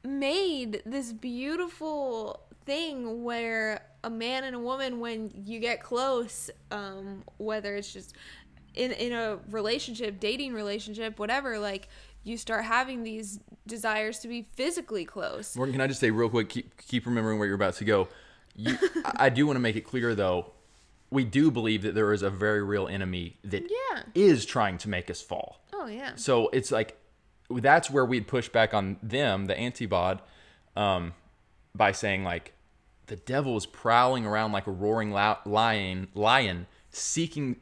made 0.04 0.82
this 0.84 1.12
beautiful 1.12 2.40
thing 2.64 3.22
where 3.24 3.84
a 4.04 4.10
man 4.10 4.44
and 4.44 4.56
a 4.56 4.58
woman, 4.58 4.98
when 5.00 5.30
you 5.44 5.60
get 5.60 5.82
close, 5.82 6.50
um, 6.70 7.22
whether 7.38 7.76
it's 7.76 7.92
just 7.92 8.14
in 8.74 8.92
in 8.92 9.12
a 9.12 9.38
relationship, 9.50 10.20
dating 10.20 10.54
relationship, 10.54 11.18
whatever, 11.18 11.58
like 11.58 11.88
you 12.24 12.36
start 12.36 12.64
having 12.64 13.02
these 13.02 13.40
desires 13.66 14.20
to 14.20 14.28
be 14.28 14.46
physically 14.54 15.04
close. 15.04 15.56
Morgan, 15.56 15.72
can 15.72 15.80
I 15.80 15.86
just 15.86 16.00
say 16.00 16.10
real 16.10 16.28
quick? 16.28 16.48
Keep 16.48 16.76
keep 16.78 17.06
remembering 17.06 17.38
where 17.38 17.46
you're 17.46 17.56
about 17.56 17.74
to 17.74 17.84
go. 17.84 18.08
You, 18.54 18.76
I 19.04 19.28
do 19.28 19.46
want 19.46 19.56
to 19.56 19.60
make 19.60 19.76
it 19.76 19.82
clear 19.82 20.14
though. 20.14 20.52
We 21.10 21.24
do 21.24 21.50
believe 21.50 21.82
that 21.82 21.94
there 21.94 22.12
is 22.12 22.22
a 22.22 22.30
very 22.30 22.62
real 22.62 22.88
enemy 22.88 23.36
that 23.44 23.64
is 24.14 24.44
Yeah. 24.44 24.50
trying 24.50 24.78
to 24.78 24.88
make 24.88 25.10
us 25.10 25.20
fall. 25.20 25.60
Oh 25.72 25.86
yeah. 25.86 26.12
So 26.16 26.48
it's 26.48 26.70
like 26.72 26.96
that's 27.50 27.90
where 27.90 28.04
we'd 28.06 28.26
push 28.26 28.48
back 28.48 28.72
on 28.72 28.96
them, 29.02 29.44
the 29.46 29.54
antibod, 29.54 30.20
um, 30.74 31.12
by 31.74 31.92
saying 31.92 32.24
like 32.24 32.52
the 33.08 33.16
devil 33.16 33.56
is 33.58 33.66
prowling 33.66 34.24
around 34.24 34.52
like 34.52 34.66
a 34.66 34.70
roaring 34.70 35.10
lion, 35.10 36.08
lion 36.14 36.66
seeking 36.90 37.56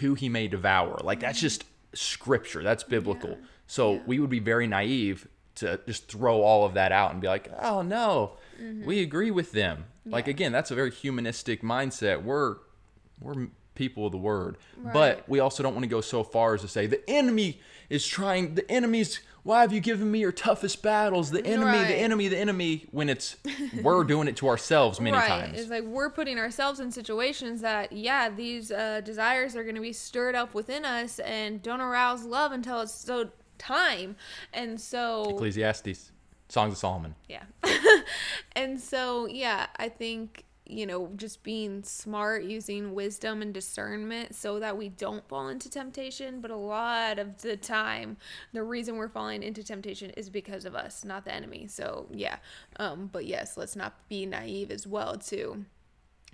who 0.00 0.14
he 0.14 0.28
may 0.28 0.48
devour. 0.48 0.98
Like 1.02 1.20
that's 1.20 1.40
just 1.40 1.64
scripture. 1.92 2.62
That's 2.62 2.82
biblical. 2.82 3.38
So 3.66 4.00
we 4.06 4.18
would 4.18 4.30
be 4.30 4.40
very 4.40 4.66
naive 4.66 5.28
to 5.56 5.80
just 5.86 6.08
throw 6.08 6.42
all 6.42 6.64
of 6.64 6.74
that 6.74 6.92
out 6.92 7.12
and 7.12 7.20
be 7.20 7.28
like, 7.28 7.50
oh 7.62 7.82
no, 7.82 8.32
mm-hmm. 8.60 8.84
we 8.84 9.00
agree 9.00 9.30
with 9.30 9.52
them. 9.52 9.84
Like 10.06 10.28
again, 10.28 10.52
that's 10.52 10.70
a 10.70 10.74
very 10.74 10.90
humanistic 10.90 11.62
mindset. 11.62 12.22
We're 12.22 12.56
we're 13.20 13.48
people 13.74 14.06
of 14.06 14.12
the 14.12 14.18
word 14.18 14.56
but 14.92 15.28
we 15.28 15.40
also 15.40 15.60
don't 15.60 15.74
want 15.74 15.82
to 15.82 15.88
go 15.88 16.00
so 16.00 16.22
far 16.22 16.54
as 16.54 16.60
to 16.60 16.68
say 16.68 16.86
the 16.86 17.02
enemy 17.10 17.60
is 17.90 18.06
trying 18.06 18.54
the 18.54 18.70
enemy's 18.70 19.20
why 19.44 19.60
have 19.60 19.72
you 19.72 19.80
given 19.80 20.10
me 20.10 20.18
your 20.18 20.32
toughest 20.32 20.82
battles 20.82 21.30
the 21.30 21.46
enemy 21.46 21.70
Right. 21.70 21.86
the 21.86 21.94
enemy 21.94 22.28
the 22.28 22.38
enemy 22.38 22.86
when 22.90 23.08
it's 23.08 23.36
we're 23.82 24.02
doing 24.14 24.26
it 24.26 24.36
to 24.36 24.48
ourselves 24.48 25.00
many 25.00 25.16
right. 25.16 25.28
times 25.28 25.60
It's 25.60 25.70
like 25.70 25.84
we're 25.84 26.10
putting 26.10 26.38
ourselves 26.38 26.80
in 26.80 26.90
situations 26.90 27.60
that, 27.60 27.92
yeah, 27.92 28.28
these 28.30 28.72
uh, 28.72 29.00
desires 29.04 29.54
are 29.54 29.62
going 29.62 29.74
to 29.76 29.80
be 29.80 29.92
stirred 29.92 30.34
up 30.34 30.54
within 30.54 30.84
us 30.84 31.18
and 31.20 31.62
don't 31.62 31.80
arouse 31.80 32.24
love 32.24 32.50
until 32.52 32.80
it's 32.80 32.92
so 32.94 33.30
time. 33.58 34.16
And 34.52 34.80
so, 34.80 35.30
ecclesiastes 35.30 36.10
songs 36.48 36.72
of 36.72 36.78
solomon 36.78 37.14
yeah. 37.28 37.42
and 38.52 38.80
so, 38.80 39.26
yeah, 39.26 39.66
I 39.76 39.88
think, 39.88 40.44
you 40.66 40.86
know, 40.86 41.10
just 41.16 41.42
being 41.42 41.82
smart, 41.82 42.44
using 42.44 42.94
wisdom 42.94 43.42
and 43.42 43.52
discernment 43.52 44.34
so 44.34 44.58
that 44.60 44.76
we 44.76 44.88
don't 44.88 45.26
fall 45.28 45.48
into 45.48 45.68
temptation. 45.68 46.40
But 46.40 46.50
a 46.50 46.56
lot 46.56 47.18
of 47.18 47.42
the 47.42 47.56
time, 47.56 48.16
the 48.52 48.62
reason 48.62 48.96
we're 48.96 49.08
falling 49.08 49.42
into 49.42 49.62
temptation 49.62 50.10
is 50.10 50.30
because 50.30 50.64
of 50.64 50.74
us, 50.74 51.04
not 51.04 51.24
the 51.24 51.34
enemy. 51.34 51.66
So, 51.66 52.06
yeah. 52.10 52.36
Um, 52.76 53.10
but 53.12 53.26
yes, 53.26 53.56
let's 53.56 53.76
not 53.76 54.08
be 54.08 54.24
naive 54.24 54.70
as 54.70 54.86
well 54.86 55.16
to 55.16 55.66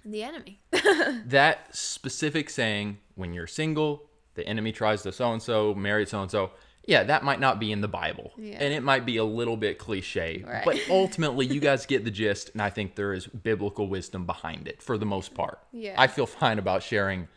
the 0.05 0.23
enemy. 0.23 0.61
that 1.27 1.75
specific 1.75 2.51
saying 2.51 2.99
when 3.17 3.33
you're 3.35 3.47
single 3.47 4.07
the 4.35 4.47
enemy 4.47 4.73
tries 4.73 5.03
to 5.03 5.13
so 5.13 5.33
and 5.33 5.43
so 5.43 5.75
marry 5.75 6.07
so 6.07 6.23
and 6.23 6.31
so 6.31 6.51
yeah 6.87 7.03
that 7.05 7.23
might 7.25 7.39
not 7.41 7.59
be 7.61 7.71
in 7.73 7.81
the 7.81 7.89
bible 7.89 8.33
Yeah. 8.39 8.57
and 8.61 8.73
it 8.75 8.83
might 8.83 9.05
be 9.07 9.17
a 9.19 9.25
little 9.25 9.57
bit 9.57 9.79
cliche 9.79 10.45
Right. 10.47 10.65
but 10.65 10.79
ultimately 10.91 11.47
you 11.47 11.61
guys 11.61 11.87
get 11.87 12.05
the 12.05 12.11
gist 12.11 12.51
and 12.53 12.63
i 12.63 12.71
think 12.71 12.95
there 12.97 13.13
is 13.13 13.27
biblical 13.27 13.89
wisdom 13.89 14.27
behind 14.27 14.67
it 14.69 14.83
for 14.83 14.97
the 14.99 15.07
most 15.07 15.35
part 15.35 15.59
Yeah. 15.73 15.95
i 15.99 16.07
feel 16.07 16.27
fine 16.27 16.59
about 16.59 16.83
sharing 16.83 17.29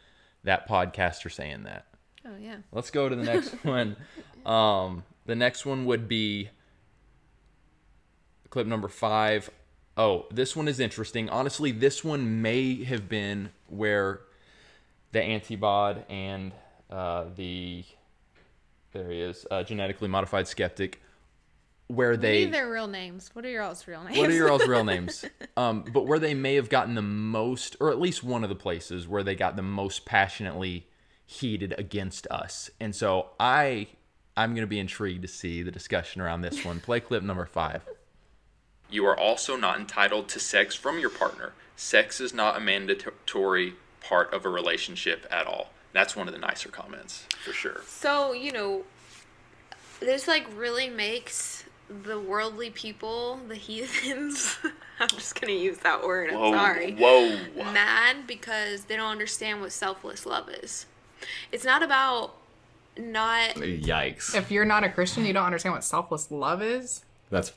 that 0.44 0.68
podcaster 0.68 1.32
saying 1.32 1.64
that 1.64 1.86
Oh, 2.26 2.38
yeah. 2.40 2.58
let's 2.72 2.90
go 2.90 3.10
to 3.10 3.16
the 3.16 3.24
next 3.24 3.50
one 3.66 3.98
um 4.46 5.04
the 5.26 5.36
next 5.36 5.66
one 5.66 5.86
would 5.86 6.08
be 6.08 6.50
clip 8.50 8.68
number 8.68 8.88
five. 8.88 9.50
Oh, 9.96 10.26
this 10.32 10.56
one 10.56 10.68
is 10.68 10.80
interesting. 10.80 11.30
Honestly, 11.30 11.72
this 11.72 12.04
one 12.04 12.42
may 12.42 12.84
have 12.84 13.08
been 13.08 13.50
where 13.68 14.22
the 15.12 15.20
antibod 15.20 16.04
and 16.10 16.52
uh, 16.90 17.26
the 17.36 17.86
there 18.94 19.12
he 19.12 19.20
is, 19.20 19.46
uh, 19.52 19.64
genetically 19.64 20.08
modified 20.08 20.48
skeptic, 20.48 21.02
where 21.88 22.16
they 22.16 22.42
Leave 22.42 22.52
their 22.52 22.70
real 22.70 22.88
names. 22.88 23.30
What 23.34 23.46
are 23.46 23.50
your 23.50 23.64
all's 23.64 23.88
real 23.88 24.04
names? 24.04 24.18
what 24.18 24.30
are 24.30 24.34
your 24.34 24.50
all's 24.50 24.68
real 24.68 24.84
names? 24.86 25.26
Um, 25.58 25.84
but 25.92 26.06
where 26.06 26.20
they 26.20 26.34
may 26.34 26.56
have 26.56 26.70
gotten 26.70 26.96
the 26.96 27.02
most, 27.02 27.76
or 27.80 27.92
at 27.92 28.00
least 28.00 28.24
one 28.24 28.44
of 28.44 28.50
the 28.50 28.56
places 28.56 29.08
where 29.08 29.24
they 29.24 29.36
got 29.36 29.56
the 29.56 29.62
most 29.62 30.06
passionately 30.06 30.88
heated 31.26 31.74
against 31.78 32.28
us. 32.32 32.70
And 32.80 32.96
so 32.96 33.32
I, 33.40 33.88
I'm 34.38 34.52
going 34.52 34.62
to 34.64 34.68
be 34.68 34.80
intrigued 34.80 35.24
to 35.24 35.28
see 35.28 35.64
the 35.64 35.72
discussion 35.72 36.22
around 36.22 36.42
this 36.42 36.64
one. 36.64 36.80
Play 36.80 37.00
clip 37.00 37.24
number 37.24 37.46
five. 37.46 37.84
You 38.90 39.06
are 39.06 39.18
also 39.18 39.56
not 39.56 39.80
entitled 39.80 40.30
to 40.30 40.40
sex 40.40 40.76
from 40.76 41.00
your 41.00 41.10
partner. 41.10 41.54
Sex 41.76 42.22
is 42.22 42.34
not 42.34 42.58
a 42.58 42.60
mandatory 42.60 43.74
part 44.02 44.32
of 44.34 44.46
a 44.46 44.50
relationship 44.50 45.26
at 45.32 45.48
all. 45.48 45.70
That's 45.94 46.16
one 46.16 46.28
of 46.28 46.34
the 46.34 46.40
nicer 46.40 46.70
comments 46.70 47.26
for 47.44 47.54
sure. 47.54 47.82
So, 47.88 48.34
you 48.34 48.52
know, 48.52 48.84
this 50.00 50.28
like 50.28 50.46
really 50.56 50.90
makes 50.90 51.66
the 51.90 52.20
worldly 52.20 52.70
people, 52.72 53.40
the 53.48 53.56
heathens, 53.56 54.58
I'm 55.00 55.10
just 55.10 55.40
going 55.40 55.54
to 55.54 55.60
use 55.60 55.80
that 55.80 56.04
word, 56.04 56.32
I'm 56.32 56.54
sorry. 56.54 56.94
Whoa. 56.94 57.38
Mad 57.56 58.28
because 58.28 58.86
they 58.86 58.96
don't 58.96 59.12
understand 59.12 59.62
what 59.62 59.72
selfless 59.72 60.26
love 60.26 60.50
is. 60.50 60.86
It's 61.52 61.66
not 61.66 61.84
about 61.84 62.36
not 62.98 63.56
Yikes. 63.56 64.36
If 64.36 64.52
you're 64.52 64.66
not 64.66 64.84
a 64.84 64.90
Christian, 64.90 65.26
you 65.26 65.34
don't 65.34 65.46
understand 65.46 65.74
what 65.74 65.84
selfless 65.84 66.32
love 66.32 66.62
is. 66.62 67.04
That's 67.30 67.52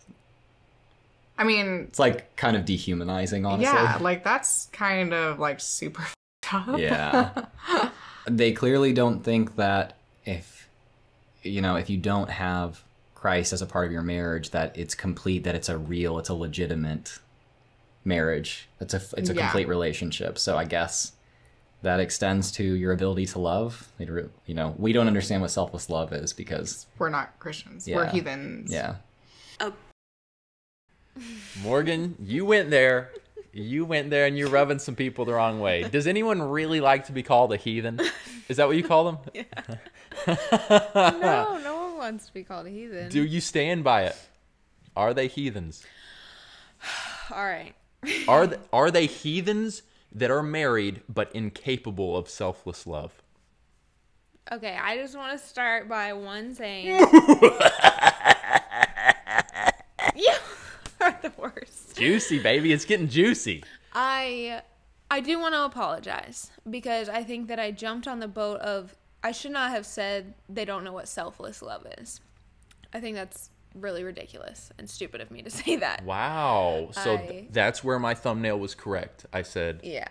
I 1.39 1.45
mean, 1.45 1.87
it's 1.89 1.99
like 1.99 2.35
kind 2.37 2.57
of 2.57 2.65
dehumanizing, 2.65 3.45
honestly. 3.45 3.65
yeah, 3.65 3.99
like 4.01 4.25
that's 4.25 4.67
kind 4.73 5.13
of 5.13 5.39
like 5.39 5.61
super 5.61 6.03
f***ed 6.45 6.73
up. 6.73 6.79
Yeah. 6.79 7.91
they 8.27 8.53
clearly 8.53 8.93
don't 8.93 9.21
think 9.21 9.57
that 9.57 9.97
if 10.25 10.69
you 11.43 11.61
know, 11.63 11.77
if 11.77 11.89
you 11.89 11.97
don't 11.97 12.29
have 12.31 12.83
Christ 13.15 13.53
as 13.53 13.63
a 13.63 13.67
part 13.67 13.87
of 13.87 13.93
your 13.93 14.03
marriage, 14.03 14.51
that 14.51 14.77
it's 14.77 14.95
complete, 14.95 15.45
that 15.45 15.55
it's 15.55 15.69
a 15.69 15.79
real, 15.79 16.19
it's 16.19 16.29
a 16.29 16.35
legitimate 16.35 17.19
marriage. 18.05 18.69
It's 18.81 18.95
a 18.95 19.03
it's 19.17 19.31
a 19.31 19.35
Yeah. 19.35 19.43
complete 19.47 19.69
relationship. 19.69 20.39
So 20.39 20.57
I 20.57 20.65
guess 20.65 21.13
that 21.83 22.01
extends 22.01 22.51
to 22.53 22.65
your 22.65 22.93
ability 22.93 23.27
to 23.27 23.39
love. 23.39 23.89
You 23.99 24.31
know, 24.49 24.75
we 24.79 24.93
don't 24.93 25.07
understand 25.07 25.43
what 25.43 25.51
selfless 25.51 25.89
love 25.89 26.13
is 26.13 26.33
because 26.33 26.87
We're 26.99 27.11
not 27.11 27.39
Christians. 27.39 27.87
We're 27.89 28.07
heathens. 28.07 28.73
yeah, 28.73 28.97
oh. 29.61 29.73
Morgan, 31.63 32.17
you 32.21 32.45
went 32.45 32.71
there. 32.71 33.11
You 33.57 33.87
went 33.87 34.11
there 34.11 34.27
and 34.27 34.37
you're 34.37 34.51
rubbing 34.51 34.79
some 34.79 34.95
people 34.95 35.25
the 35.25 35.33
wrong 35.33 35.61
way. 35.61 35.83
Does 35.91 36.07
anyone 36.07 36.43
really 36.43 36.81
like 36.81 37.07
to 37.07 37.13
be 37.13 37.23
called 37.23 37.55
a 37.55 37.57
heathen? 37.57 37.99
Is 38.51 38.59
that 38.59 38.67
what 38.69 38.77
you 38.77 38.85
call 38.85 39.05
them? 39.05 39.19
no, 40.27 41.59
no 41.65 41.77
one 41.89 41.97
wants 41.97 42.27
to 42.27 42.35
be 42.35 42.45
called 42.45 42.67
a 42.67 42.71
heathen. 42.71 43.09
Do 43.09 43.25
you 43.25 43.41
stand 43.41 43.83
by 43.83 44.03
it? 44.05 44.17
Are 44.95 45.15
they 45.15 45.27
heathens? 45.27 45.87
All 47.31 47.45
right. 47.45 47.75
Are 48.29 48.47
th- 48.47 48.61
are 48.75 48.91
they 48.91 49.07
heathens 49.07 49.83
that 50.13 50.31
are 50.31 50.43
married 50.43 51.01
but 51.09 51.35
incapable 51.35 52.15
of 52.17 52.29
selfless 52.29 52.87
love? 52.87 53.23
Okay, 54.53 54.79
I 54.81 54.99
just 54.99 55.17
want 55.17 55.41
to 55.41 55.45
start 55.45 55.89
by 55.89 56.13
one 56.13 56.55
saying 56.55 56.87
You 56.89 57.07
are 61.01 61.19
the 61.23 61.33
worst. 61.39 61.86
Juicy, 61.97 62.39
baby. 62.39 62.73
It's 62.73 62.85
getting 62.85 63.09
juicy. 63.09 63.65
I 63.93 64.63
I 65.11 65.21
do 65.21 65.39
want 65.39 65.55
to 65.55 65.65
apologize 65.65 66.51
because 66.69 67.09
I 67.09 67.23
think 67.23 67.49
that 67.49 67.59
I 67.59 67.71
jumped 67.71 68.07
on 68.07 68.21
the 68.21 68.29
boat 68.29 68.61
of 68.61 68.95
I 69.23 69.33
should 69.33 69.53
not 69.53 69.71
have 69.71 69.87
said 69.87 70.35
they 70.49 70.65
don't 70.65 70.85
know 70.85 70.93
what 70.93 71.09
selfless 71.09 71.63
love 71.63 71.87
is. 71.99 72.21
I 72.93 73.01
think 73.01 73.17
that's 73.17 73.51
really 73.75 74.05
ridiculous 74.05 74.71
and 74.79 74.89
stupid 74.89 75.21
of 75.21 75.31
me 75.31 75.43
to 75.43 75.51
say 75.63 75.77
that. 75.77 76.05
Wow. 76.05 76.89
So 76.93 77.17
th- 77.19 77.47
that's 77.51 77.83
where 77.83 77.99
my 77.99 78.15
thumbnail 78.15 78.59
was 78.59 78.75
correct. 78.75 79.27
I 79.33 79.43
said, 79.43 79.81
Yeah. 79.83 80.09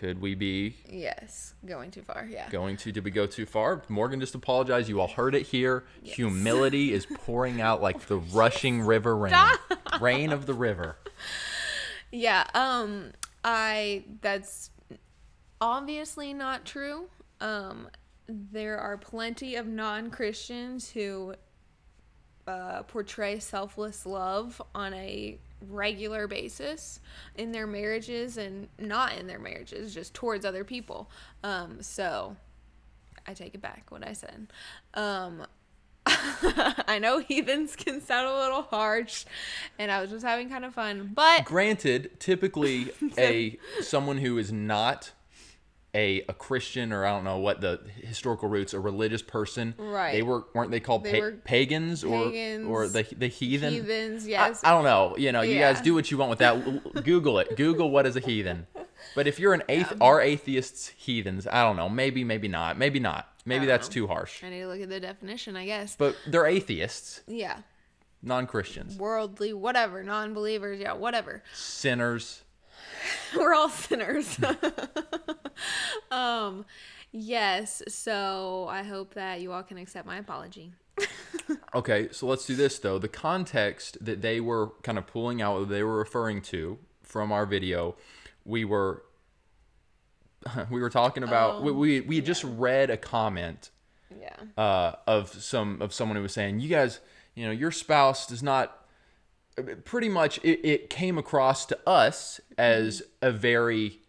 Could 0.00 0.18
we 0.18 0.34
be 0.34 0.76
Yes. 0.88 1.52
Going 1.66 1.90
too 1.90 2.00
far. 2.00 2.26
Yeah. 2.28 2.48
going 2.48 2.78
to 2.78 2.90
did 2.90 3.04
we 3.04 3.10
go 3.10 3.26
too 3.26 3.44
far? 3.44 3.82
Morgan 3.90 4.18
just 4.18 4.34
apologized. 4.34 4.88
You 4.88 4.98
all 4.98 5.08
heard 5.08 5.34
it 5.34 5.42
here. 5.46 5.84
Humility 6.02 6.94
is 6.94 7.04
pouring 7.14 7.60
out 7.60 7.82
like 7.82 8.06
the 8.06 8.16
rushing 8.16 8.80
river 8.80 9.14
rain. 9.14 9.34
Rain 10.00 10.32
of 10.32 10.46
the 10.46 10.54
river. 10.54 10.96
Yeah, 12.12 12.44
um 12.54 13.12
I 13.44 14.02
that's 14.20 14.70
obviously 15.60 16.34
not 16.34 16.64
true. 16.64 17.08
Um 17.40 17.88
there 18.26 18.78
are 18.78 18.96
plenty 18.96 19.54
of 19.54 19.68
non-Christians 19.68 20.90
who 20.90 21.34
uh, 22.48 22.82
portray 22.82 23.38
selfless 23.38 24.06
love 24.06 24.60
on 24.74 24.92
a 24.94 25.38
regular 25.68 26.26
basis 26.26 27.00
in 27.34 27.52
their 27.52 27.66
marriages 27.66 28.36
and 28.36 28.68
not 28.78 29.16
in 29.16 29.26
their 29.26 29.38
marriages, 29.38 29.94
just 29.94 30.14
towards 30.14 30.44
other 30.44 30.64
people. 30.64 31.10
Um, 31.42 31.82
so 31.82 32.36
I 33.26 33.34
take 33.34 33.54
it 33.54 33.60
back 33.60 33.86
what 33.90 34.06
I 34.06 34.12
said. 34.12 34.48
Um, 34.94 35.46
I 36.06 36.98
know 37.00 37.18
heathens 37.18 37.76
can 37.76 38.00
sound 38.00 38.26
a 38.26 38.34
little 38.34 38.62
harsh, 38.62 39.24
and 39.78 39.90
I 39.90 40.00
was 40.00 40.10
just 40.10 40.24
having 40.24 40.48
kind 40.48 40.64
of 40.64 40.74
fun, 40.74 41.10
but 41.14 41.44
Granted, 41.44 42.18
typically 42.18 42.90
a 43.18 43.58
someone 43.82 44.18
who 44.18 44.38
is 44.38 44.50
not 44.50 45.12
a, 45.94 46.22
a 46.28 46.32
Christian 46.34 46.92
or 46.92 47.04
I 47.04 47.10
don't 47.10 47.24
know 47.24 47.38
what 47.38 47.60
the 47.60 47.80
historical 48.02 48.48
roots, 48.48 48.74
a 48.74 48.80
religious 48.80 49.22
person. 49.22 49.74
Right. 49.78 50.12
They 50.12 50.22
were 50.22 50.44
weren't 50.54 50.70
they 50.70 50.80
called 50.80 51.04
They 51.04 51.14
pa- 51.14 51.18
were 51.18 51.32
pagans 51.44 52.04
or 52.04 52.26
pagans, 52.30 52.66
or 52.68 52.86
the 52.88 53.06
the 53.16 53.26
heathen? 53.28 53.72
heathens, 53.72 54.26
I, 54.26 54.28
yes. 54.30 54.60
I 54.64 54.70
don't 54.70 54.84
know. 54.84 55.16
You 55.16 55.32
know, 55.32 55.40
you 55.42 55.58
guys 55.58 55.80
do 55.80 55.94
what 55.94 56.10
you 56.10 56.16
want 56.18 56.30
with 56.30 56.38
that. 56.40 57.04
Google 57.04 57.38
it. 57.40 57.56
Google 57.56 57.90
what 57.90 58.06
is 58.06 58.16
a 58.16 58.20
heathen. 58.20 58.66
But 59.14 59.26
if 59.26 59.40
you're 59.40 59.54
an 59.54 59.62
athe- 59.68 59.96
are 60.00 60.20
atheists 60.20 60.88
heathens? 60.88 61.46
I 61.46 61.62
don't 61.62 61.76
know. 61.76 61.88
Maybe, 61.88 62.22
maybe 62.22 62.48
not. 62.48 62.78
Maybe 62.78 63.00
not. 63.00 63.26
Maybe 63.46 63.64
that's 63.66 63.88
know. 63.88 63.94
too 63.94 64.06
harsh. 64.06 64.44
I 64.44 64.50
need 64.50 64.60
to 64.60 64.68
look 64.68 64.80
at 64.80 64.90
the 64.90 65.00
definition, 65.00 65.56
I 65.56 65.64
guess. 65.64 65.96
But 65.96 66.14
they're 66.26 66.46
atheists, 66.46 67.22
yeah, 67.26 67.60
non-Christians, 68.22 68.96
worldly, 68.98 69.52
whatever, 69.54 70.02
non-believers, 70.02 70.78
yeah, 70.80 70.92
whatever. 70.92 71.42
sinners. 71.54 72.42
We're 73.36 73.54
all 73.54 73.68
sinners. 73.68 74.38
um, 76.10 76.64
yes. 77.12 77.82
So 77.88 78.66
I 78.70 78.82
hope 78.82 79.14
that 79.14 79.40
you 79.40 79.52
all 79.52 79.62
can 79.62 79.78
accept 79.78 80.06
my 80.06 80.18
apology. 80.18 80.72
Okay, 81.74 82.08
so 82.12 82.26
let's 82.26 82.46
do 82.46 82.54
this 82.56 82.78
though. 82.78 82.98
The 82.98 83.08
context 83.08 84.04
that 84.04 84.22
they 84.22 84.40
were 84.40 84.72
kind 84.82 84.98
of 84.98 85.06
pulling 85.06 85.40
out, 85.40 85.68
they 85.68 85.82
were 85.84 85.96
referring 85.96 86.42
to 86.42 86.78
from 87.02 87.30
our 87.32 87.46
video, 87.46 87.96
we 88.44 88.64
were 88.64 89.04
we 90.70 90.80
were 90.80 90.90
talking 90.90 91.22
about. 91.22 91.62
we 91.62 91.72
we, 91.72 92.00
we 92.00 92.16
had 92.16 92.24
just 92.26 92.44
read 92.44 92.90
a 92.90 92.96
comment 92.96 93.70
Yeah. 94.16 94.34
uh, 94.56 94.96
of 95.06 95.28
some 95.30 95.80
of 95.80 95.92
someone 95.94 96.16
who 96.16 96.22
was 96.22 96.32
saying, 96.32 96.60
"You 96.60 96.68
guys, 96.68 97.00
you 97.34 97.44
know, 97.46 97.52
your 97.52 97.70
spouse 97.72 98.26
does 98.26 98.42
not." 98.42 98.79
Pretty 99.84 100.08
much, 100.08 100.38
it, 100.38 100.60
it 100.66 100.90
came 100.90 101.18
across 101.18 101.66
to 101.66 101.78
us 101.86 102.40
as 102.56 103.02
a 103.20 103.30
very 103.30 104.00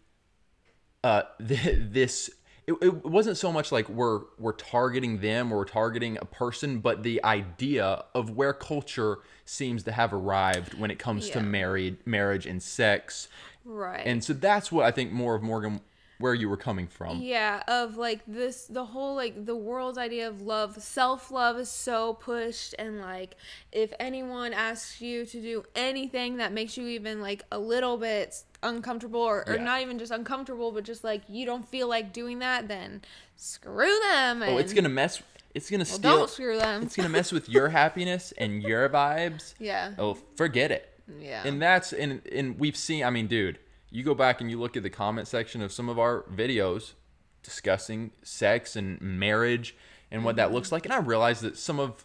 uh, 1.04 1.22
th- 1.46 1.78
this. 1.90 2.30
It, 2.66 2.74
it 2.80 3.04
wasn't 3.04 3.36
so 3.36 3.50
much 3.52 3.72
like 3.72 3.88
we're 3.88 4.20
we're 4.38 4.52
targeting 4.52 5.18
them 5.18 5.52
or 5.52 5.58
we're 5.58 5.64
targeting 5.64 6.16
a 6.20 6.24
person, 6.24 6.78
but 6.78 7.02
the 7.02 7.22
idea 7.24 8.04
of 8.14 8.30
where 8.30 8.52
culture 8.52 9.18
seems 9.44 9.82
to 9.82 9.92
have 9.92 10.12
arrived 10.12 10.74
when 10.74 10.90
it 10.90 10.98
comes 11.00 11.28
to 11.30 11.40
married 11.40 11.98
marriage 12.06 12.46
and 12.46 12.62
sex, 12.62 13.26
Right. 13.64 14.06
and 14.06 14.22
so 14.22 14.32
that's 14.32 14.70
what 14.70 14.84
I 14.86 14.92
think 14.92 15.10
more 15.10 15.34
of 15.34 15.42
Morgan 15.42 15.80
where 16.22 16.32
you 16.34 16.48
were 16.48 16.56
coming 16.56 16.86
from. 16.86 17.20
Yeah, 17.20 17.62
of 17.68 17.96
like 17.98 18.20
this, 18.26 18.64
the 18.66 18.84
whole 18.86 19.14
like 19.14 19.44
the 19.44 19.56
world's 19.56 19.98
idea 19.98 20.28
of 20.28 20.40
love, 20.40 20.80
self 20.82 21.30
love 21.30 21.58
is 21.58 21.68
so 21.68 22.14
pushed, 22.14 22.74
and 22.78 23.00
like 23.00 23.36
if 23.72 23.92
anyone 24.00 24.52
asks 24.54 25.00
you 25.00 25.26
to 25.26 25.40
do 25.42 25.64
anything 25.74 26.36
that 26.38 26.52
makes 26.52 26.76
you 26.76 26.86
even 26.86 27.20
like 27.20 27.42
a 27.52 27.58
little 27.58 27.98
bit 27.98 28.42
uncomfortable, 28.62 29.20
or, 29.20 29.44
or 29.46 29.56
Yeah. 29.56 29.64
not 29.64 29.82
even 29.82 29.98
just 29.98 30.12
uncomfortable, 30.12 30.70
but 30.72 30.84
just 30.84 31.02
like 31.04 31.22
you 31.28 31.44
don't 31.44 31.68
feel 31.68 31.88
like 31.88 32.12
doing 32.12 32.38
that, 32.38 32.68
then 32.68 33.02
screw 33.36 33.98
them. 34.10 34.42
Oh, 34.42 34.56
it's 34.58 34.72
gonna 34.72 34.88
mess. 34.88 35.22
It's 35.54 35.68
gonna 35.68 35.80
well, 35.84 35.98
steal. 35.98 36.16
don't 36.18 36.30
screw 36.30 36.58
them. 36.58 36.82
It's 36.84 36.96
gonna 36.96 37.08
mess 37.10 37.32
with 37.32 37.48
your 37.48 37.68
happiness 37.68 38.32
and 38.38 38.62
your 38.62 38.88
vibes. 38.88 39.54
Yeah. 39.58 39.92
Oh, 39.98 40.14
forget 40.36 40.70
it. 40.70 40.88
Yeah. 41.20 41.42
And 41.44 41.60
that's 41.60 41.92
and 41.92 42.24
and 42.30 42.58
we've 42.58 42.76
seen. 42.76 43.04
I 43.04 43.10
mean, 43.10 43.26
dude, 43.26 43.58
you 43.92 44.02
go 44.02 44.14
back 44.14 44.40
and 44.40 44.50
you 44.50 44.58
look 44.58 44.76
at 44.76 44.82
the 44.82 44.90
comment 44.90 45.28
section 45.28 45.62
of 45.62 45.70
some 45.70 45.88
of 45.88 45.98
our 45.98 46.22
videos 46.34 46.94
discussing 47.42 48.10
sex 48.22 48.74
and 48.74 49.00
marriage 49.00 49.76
and 50.10 50.24
what 50.24 50.32
Mm-hmm. 50.32 50.36
that 50.38 50.52
looks 50.52 50.72
like, 50.72 50.84
and 50.86 50.92
I 50.92 50.98
realized 50.98 51.42
that 51.42 51.56
some 51.56 51.78
of, 51.78 52.04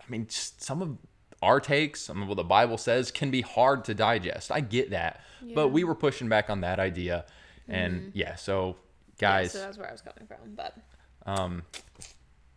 I 0.00 0.04
mean, 0.10 0.26
some 0.28 0.82
of 0.82 0.98
our 1.42 1.60
takes, 1.60 2.00
some 2.02 2.22
of 2.22 2.28
what 2.28 2.36
the 2.36 2.44
Bible 2.44 2.76
says, 2.78 3.10
can 3.10 3.30
be 3.30 3.40
hard 3.42 3.84
to 3.86 3.94
digest. 3.94 4.50
I 4.50 4.60
get 4.60 4.90
that, 4.90 5.20
but 5.54 5.68
we 5.68 5.84
were 5.84 5.94
pushing 5.94 6.28
back 6.28 6.50
on 6.50 6.60
that 6.62 6.78
idea, 6.80 7.24
and 7.68 8.10
yeah, 8.14 8.34
so 8.36 8.72
Mm-hmm. 8.72 8.78
Yeah, 9.24 9.28
guys, 9.30 9.52
so 9.52 9.58
that's 9.60 9.78
where 9.78 9.88
I 9.88 9.92
was 9.92 10.02
coming 10.02 10.26
from, 10.26 10.54
but 10.54 10.76
Um, 11.24 11.62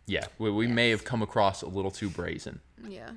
yeah, 0.06 0.26
we, 0.38 0.50
we 0.50 0.66
may 0.66 0.90
have 0.90 1.04
come 1.04 1.22
across 1.22 1.62
a 1.62 1.66
little 1.68 1.90
too 1.90 2.10
brazen. 2.10 2.60
yeah. 2.86 3.10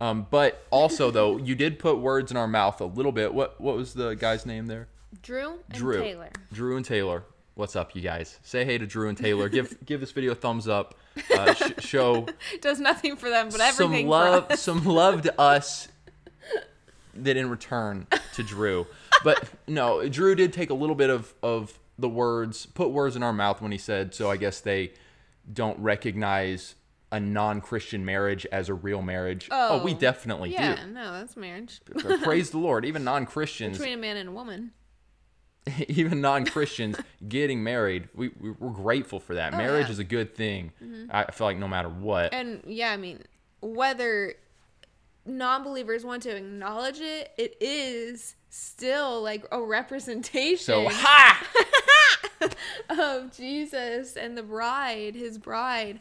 Um, 0.00 0.26
but 0.30 0.64
also 0.70 1.10
though, 1.10 1.36
you 1.38 1.54
did 1.54 1.78
put 1.78 1.98
words 1.98 2.30
in 2.30 2.36
our 2.36 2.46
mouth 2.48 2.80
a 2.80 2.84
little 2.84 3.12
bit. 3.12 3.34
What 3.34 3.60
what 3.60 3.76
was 3.76 3.94
the 3.94 4.14
guy's 4.14 4.46
name 4.46 4.66
there? 4.66 4.88
Drew 5.22 5.58
and 5.70 5.78
Drew. 5.78 6.00
Taylor. 6.00 6.30
Drew 6.52 6.76
and 6.76 6.84
Taylor. 6.84 7.24
What's 7.54 7.74
up, 7.74 7.96
you 7.96 8.02
guys? 8.02 8.38
Say 8.42 8.64
hey 8.64 8.78
to 8.78 8.86
Drew 8.86 9.08
and 9.08 9.18
Taylor. 9.18 9.48
give 9.48 9.76
give 9.84 10.00
this 10.00 10.12
video 10.12 10.32
a 10.32 10.34
thumbs 10.36 10.68
up. 10.68 10.94
Uh, 11.34 11.54
sh- 11.54 11.72
show 11.80 12.26
Does 12.60 12.78
nothing 12.78 13.16
for 13.16 13.28
them, 13.28 13.46
but 13.46 13.58
some 13.58 13.86
everything 13.86 14.06
for 14.06 14.10
love, 14.10 14.52
some 14.54 14.84
love 14.84 15.22
to 15.22 15.40
us. 15.40 15.88
That 17.14 17.36
in 17.36 17.50
return 17.50 18.06
to 18.34 18.44
Drew, 18.44 18.86
but 19.24 19.42
no, 19.66 20.08
Drew 20.08 20.36
did 20.36 20.52
take 20.52 20.70
a 20.70 20.74
little 20.74 20.94
bit 20.94 21.10
of 21.10 21.34
of 21.42 21.76
the 21.98 22.08
words, 22.08 22.66
put 22.66 22.90
words 22.90 23.16
in 23.16 23.24
our 23.24 23.32
mouth 23.32 23.60
when 23.60 23.72
he 23.72 23.78
said. 23.78 24.14
So 24.14 24.30
I 24.30 24.36
guess 24.36 24.60
they 24.60 24.92
don't 25.52 25.76
recognize 25.80 26.76
a 27.10 27.18
non-Christian 27.20 28.04
marriage 28.04 28.46
as 28.52 28.68
a 28.68 28.74
real 28.74 29.00
marriage. 29.02 29.48
Oh, 29.50 29.82
we 29.82 29.94
Oh, 29.94 29.98
definitely 29.98 30.52
Yeah, 30.52 30.74
do. 30.74 30.80
Yeah, 30.82 30.86
no, 30.88 31.12
that's 31.12 31.36
marriage 31.36 31.80
praise 32.22 32.50
the 32.50 32.58
Lord. 32.58 32.84
Even 32.84 33.02
non-Christians, 33.12 33.78
between 33.78 33.94
a 33.94 34.00
man 34.00 34.16
and 34.18 34.28
a 34.28 34.32
woman. 34.32 34.72
even 35.88 36.20
non-Christians 36.20 36.96
getting 37.28 37.62
married, 37.62 38.08
we 38.14 38.28
we- 38.40 38.50
we're 38.52 38.70
grateful 38.70 39.20
for 39.20 39.34
that. 39.34 39.54
Oh, 39.54 39.56
Marriage 39.56 39.80
yeah. 39.80 39.84
Mm-hmm. 39.84 39.92
is 39.92 39.98
a 39.98 40.04
good 40.04 40.34
thing. 40.34 40.72
I 41.10 41.30
feel 41.30 41.46
like 41.46 41.56
no 41.58 41.68
matter 41.68 41.88
what. 41.88 42.32
And 42.34 42.62
yeah, 42.66 42.90
I 42.90 42.96
mean, 42.96 43.22
whether 43.60 44.34
non-believers 45.26 46.04
want 46.04 46.22
to 46.22 46.34
acknowledge 46.36 47.00
it, 47.00 47.32
it 47.36 47.56
is 47.60 48.34
still 48.50 49.20
like 49.22 49.44
a 49.52 49.60
representation 49.62 50.56
So 50.64 50.88
ha! 50.90 51.46
of 52.88 53.36
Jesus 53.36 54.16
and 54.16 54.36
the 54.38 54.42
bride, 54.42 55.14
his 55.14 55.38
bride. 55.38 56.00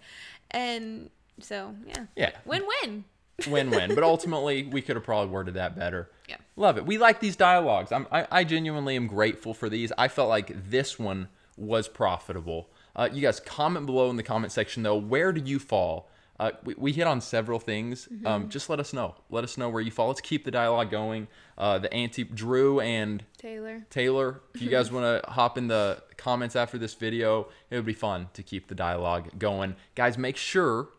And 0.51 1.09
So 1.39 1.75
yeah, 1.85 2.05
Yeah. 2.15 2.31
win-win. 2.45 3.03
win-win. 3.47 3.93
But 3.95 4.03
ultimately, 4.13 4.63
we 4.63 4.81
could 4.81 4.95
have 4.95 5.05
probably 5.05 5.29
worded 5.31 5.53
that 5.55 5.75
better. 5.77 6.09
Yeah. 6.27 6.37
Love 6.55 6.77
it. 6.77 6.85
We 6.85 6.97
like 6.97 7.19
these 7.19 7.35
dialogues. 7.35 7.91
I'm, 7.91 8.07
I, 8.11 8.27
I 8.31 8.43
genuinely 8.43 8.95
am 8.95 9.07
grateful 9.07 9.53
for 9.53 9.69
these. 9.69 9.91
I 9.97 10.07
felt 10.07 10.29
like 10.29 10.69
this 10.69 10.97
one 10.97 11.27
was 11.55 11.87
profitable. 11.87 12.69
Uh, 12.95 13.07
you 13.11 13.21
guys 13.21 13.39
comment 13.39 13.85
below 13.85 14.09
in 14.09 14.15
the 14.15 14.23
comment 14.23 14.51
section 14.51 14.81
though. 14.83 14.95
Where 14.95 15.31
do 15.31 15.41
you 15.47 15.59
fall? 15.59 16.09
Uh, 16.39 16.51
we, 16.63 16.75
we 16.77 16.91
hit 16.93 17.07
on 17.07 17.19
several 17.19 17.59
things. 17.59 18.07
Um, 18.25 18.49
just 18.49 18.69
let 18.69 18.79
us 18.79 18.93
know. 18.93 19.15
Let 19.29 19.43
us 19.43 19.57
know 19.57 19.69
where 19.69 19.81
you 19.81 19.89
fall. 19.89 20.07
Let's 20.07 20.21
keep 20.21 20.45
the 20.45 20.51
dialogue 20.51 20.91
going. 20.91 21.27
Uh, 21.57 21.79
the 21.79 21.91
anti 21.91 22.23
Drew 22.23 22.79
and 22.79 23.23
Taylor. 23.37 23.85
Taylor, 23.89 24.41
if 24.53 24.61
you 24.61 24.69
guys 24.69 24.91
want 24.91 25.23
to 25.23 25.29
hop 25.31 25.57
in 25.57 25.67
the 25.67 26.01
comments 26.15 26.55
after 26.55 26.77
this 26.77 26.93
video, 26.93 27.47
it 27.71 27.75
would 27.75 27.85
be 27.85 27.93
fun 27.93 28.29
to 28.33 28.43
keep 28.43 28.67
the 28.67 28.75
dialogue 28.75 29.29
going. 29.39 29.75
Guys, 29.95 30.17
make 30.17 30.37
sure 30.37 30.89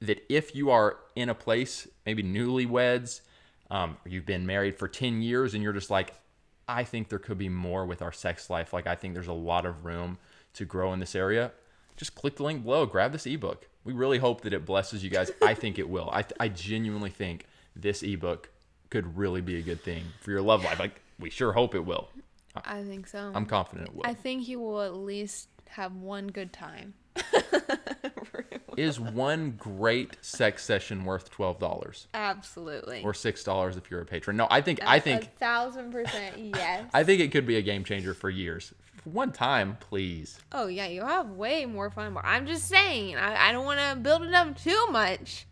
that 0.00 0.24
if 0.28 0.54
you 0.56 0.70
are 0.70 0.98
in 1.14 1.28
a 1.28 1.34
place, 1.34 1.86
maybe 2.04 2.22
newlyweds, 2.22 3.20
um, 3.70 3.96
you've 4.04 4.26
been 4.26 4.44
married 4.44 4.76
for 4.76 4.88
10 4.88 5.22
years 5.22 5.54
and 5.54 5.62
you're 5.62 5.72
just 5.72 5.90
like, 5.90 6.14
I 6.66 6.84
think 6.84 7.08
there 7.08 7.18
could 7.18 7.38
be 7.38 7.48
more 7.48 7.86
with 7.86 8.02
our 8.02 8.12
sex 8.12 8.50
life. 8.50 8.72
Like, 8.72 8.86
I 8.86 8.94
think 8.94 9.14
there's 9.14 9.28
a 9.28 9.32
lot 9.32 9.66
of 9.66 9.84
room 9.84 10.18
to 10.54 10.64
grow 10.64 10.92
in 10.92 11.00
this 11.00 11.14
area. 11.14 11.52
Just 11.96 12.14
click 12.14 12.36
the 12.36 12.42
link 12.42 12.64
below, 12.64 12.86
grab 12.86 13.12
this 13.12 13.26
ebook. 13.26 13.68
We 13.84 13.92
really 13.92 14.18
hope 14.18 14.40
that 14.42 14.52
it 14.52 14.64
blesses 14.64 15.04
you 15.04 15.10
guys. 15.10 15.30
I 15.42 15.54
think 15.54 15.78
it 15.78 15.88
will. 15.88 16.08
I, 16.10 16.24
I 16.40 16.48
genuinely 16.48 17.10
think 17.10 17.46
this 17.76 18.02
ebook 18.02 18.48
could 18.90 19.16
really 19.16 19.40
be 19.40 19.56
a 19.56 19.62
good 19.62 19.82
thing 19.82 20.04
for 20.20 20.30
your 20.30 20.42
love 20.42 20.64
life. 20.64 20.78
Like, 20.78 21.00
we 21.18 21.28
sure 21.30 21.52
hope 21.52 21.74
it 21.74 21.84
will. 21.84 22.08
I 22.64 22.82
think 22.82 23.06
so. 23.06 23.30
I'm 23.34 23.46
confident 23.46 23.88
it 23.88 23.94
will. 23.94 24.06
I 24.06 24.14
think 24.14 24.48
you 24.48 24.60
will 24.60 24.80
at 24.80 24.94
least 24.94 25.48
have 25.68 25.94
one 25.94 26.28
good 26.28 26.52
time. 26.52 26.94
Is 28.76 28.98
one 28.98 29.52
great 29.52 30.16
sex 30.20 30.64
session 30.64 31.04
worth 31.04 31.30
twelve 31.30 31.60
dollars 31.60 32.08
Absolutely. 32.12 33.02
or 33.04 33.14
six 33.14 33.44
dollars 33.44 33.76
if 33.76 33.88
you're 33.88 34.00
a 34.00 34.04
patron? 34.04 34.36
No, 34.36 34.48
I 34.50 34.62
think 34.62 34.80
I 34.84 34.96
A 34.96 35.00
think 35.00 35.36
thousand 35.36 35.92
percent 35.92 36.36
yes. 36.38 36.90
I 36.92 37.04
think 37.04 37.20
it 37.20 37.30
could 37.30 37.46
be 37.46 37.56
a 37.56 37.62
game 37.62 37.84
changer 37.84 38.14
for 38.14 38.30
years. 38.30 38.72
One 39.04 39.32
time, 39.32 39.76
please. 39.80 40.38
oh 40.52 40.66
yeah, 40.66 40.86
you'll 40.86 41.06
have 41.06 41.28
way 41.30 41.66
more 41.66 41.90
fun. 41.90 42.16
I'm 42.22 42.46
just 42.46 42.66
saying, 42.68 43.16
I, 43.16 43.48
I 43.48 43.52
don't 43.52 43.64
want 43.66 43.80
to 43.80 43.96
build 43.96 44.22
it 44.22 44.32
up 44.34 44.56
too 44.58 44.86
much. 44.90 45.46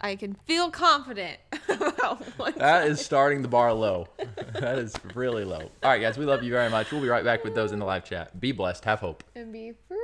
I 0.00 0.16
can 0.16 0.34
feel 0.46 0.70
confident 0.70 1.36
about 1.68 2.22
one 2.38 2.54
That 2.56 2.86
is 2.88 3.04
starting 3.04 3.42
the 3.42 3.48
bar 3.48 3.72
low. 3.74 4.06
that 4.54 4.78
is 4.78 4.94
really 5.14 5.44
low. 5.44 5.70
All 5.82 5.90
right, 5.90 6.00
guys, 6.00 6.16
we 6.16 6.24
love 6.24 6.42
you 6.42 6.50
very 6.50 6.70
much. 6.70 6.90
We'll 6.90 7.02
be 7.02 7.08
right 7.08 7.24
back 7.24 7.44
with 7.44 7.54
those 7.54 7.72
in 7.72 7.78
the 7.78 7.84
live 7.84 8.04
chat. 8.04 8.40
Be 8.40 8.52
blessed. 8.52 8.84
Have 8.86 9.00
hope. 9.00 9.24
and 9.34 9.52
be 9.52 9.74
free. 9.88 9.98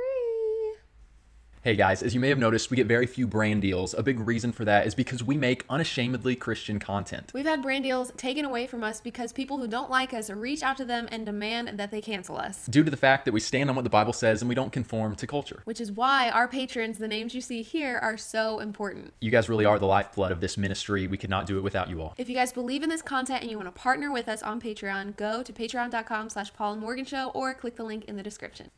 Hey 1.67 1.75
guys, 1.75 2.01
as 2.01 2.13
you 2.13 2.21
may 2.21 2.29
have 2.29 2.39
noticed, 2.39 2.71
we 2.71 2.77
get 2.77 2.87
very 2.87 3.05
few 3.05 3.27
brand 3.27 3.61
deals. 3.61 3.93
A 3.93 4.01
big 4.01 4.21
reason 4.21 4.53
for 4.53 4.63
that 4.63 4.87
is 4.87 4.95
because 4.95 5.21
we 5.21 5.35
make 5.35 5.65
unashamedly 5.69 6.33
Christian 6.33 6.79
content. 6.79 7.29
We've 7.33 7.45
had 7.45 7.61
brand 7.61 7.83
deals 7.83 8.13
taken 8.15 8.45
away 8.45 8.67
from 8.67 8.85
us 8.85 9.01
because 9.01 9.33
people 9.33 9.57
who 9.57 9.67
don't 9.67 9.89
like 9.89 10.13
us 10.13 10.29
reach 10.29 10.63
out 10.63 10.77
to 10.77 10.85
them 10.85 11.09
and 11.11 11.25
demand 11.25 11.77
that 11.77 11.91
they 11.91 11.99
cancel 11.99 12.37
us. 12.37 12.65
Due 12.67 12.85
to 12.85 12.89
the 12.89 12.95
fact 12.95 13.25
that 13.25 13.33
we 13.33 13.41
stand 13.41 13.69
on 13.69 13.75
what 13.75 13.83
the 13.83 13.89
Bible 13.89 14.13
says 14.13 14.41
and 14.41 14.47
we 14.47 14.55
don't 14.55 14.71
conform 14.71 15.17
to 15.17 15.27
culture. 15.27 15.61
Which 15.65 15.81
is 15.81 15.91
why 15.91 16.29
our 16.29 16.47
patrons, 16.47 16.99
the 16.99 17.07
names 17.09 17.35
you 17.35 17.41
see 17.41 17.63
here, 17.63 17.99
are 18.01 18.15
so 18.15 18.59
important. 18.59 19.13
You 19.19 19.29
guys 19.29 19.49
really 19.49 19.65
are 19.65 19.77
the 19.77 19.87
lifeblood 19.87 20.31
of 20.31 20.39
this 20.39 20.55
ministry. 20.55 21.05
We 21.07 21.17
could 21.17 21.29
not 21.29 21.47
do 21.47 21.57
it 21.57 21.63
without 21.63 21.89
you 21.89 22.01
all. 22.01 22.15
If 22.17 22.29
you 22.29 22.35
guys 22.35 22.53
believe 22.53 22.81
in 22.81 22.87
this 22.87 23.01
content 23.01 23.41
and 23.41 23.51
you 23.51 23.57
want 23.57 23.67
to 23.67 23.77
partner 23.77 24.09
with 24.09 24.29
us 24.29 24.41
on 24.41 24.61
Patreon, 24.61 25.17
go 25.17 25.43
to 25.43 25.51
patreon.com 25.51 26.29
slash 26.29 26.53
Paul 26.53 26.71
and 26.71 26.81
Morgan 26.81 27.03
Show 27.03 27.31
or 27.33 27.53
click 27.53 27.75
the 27.75 27.83
link 27.83 28.05
in 28.05 28.15
the 28.15 28.23
description. 28.23 28.71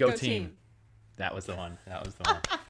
Go, 0.00 0.08
Go 0.08 0.16
team. 0.16 0.30
team. 0.44 0.56
That 1.16 1.34
was 1.34 1.44
the 1.44 1.54
one. 1.54 1.76
That 1.86 2.02
was 2.02 2.14
the 2.14 2.24
one. 2.24 2.40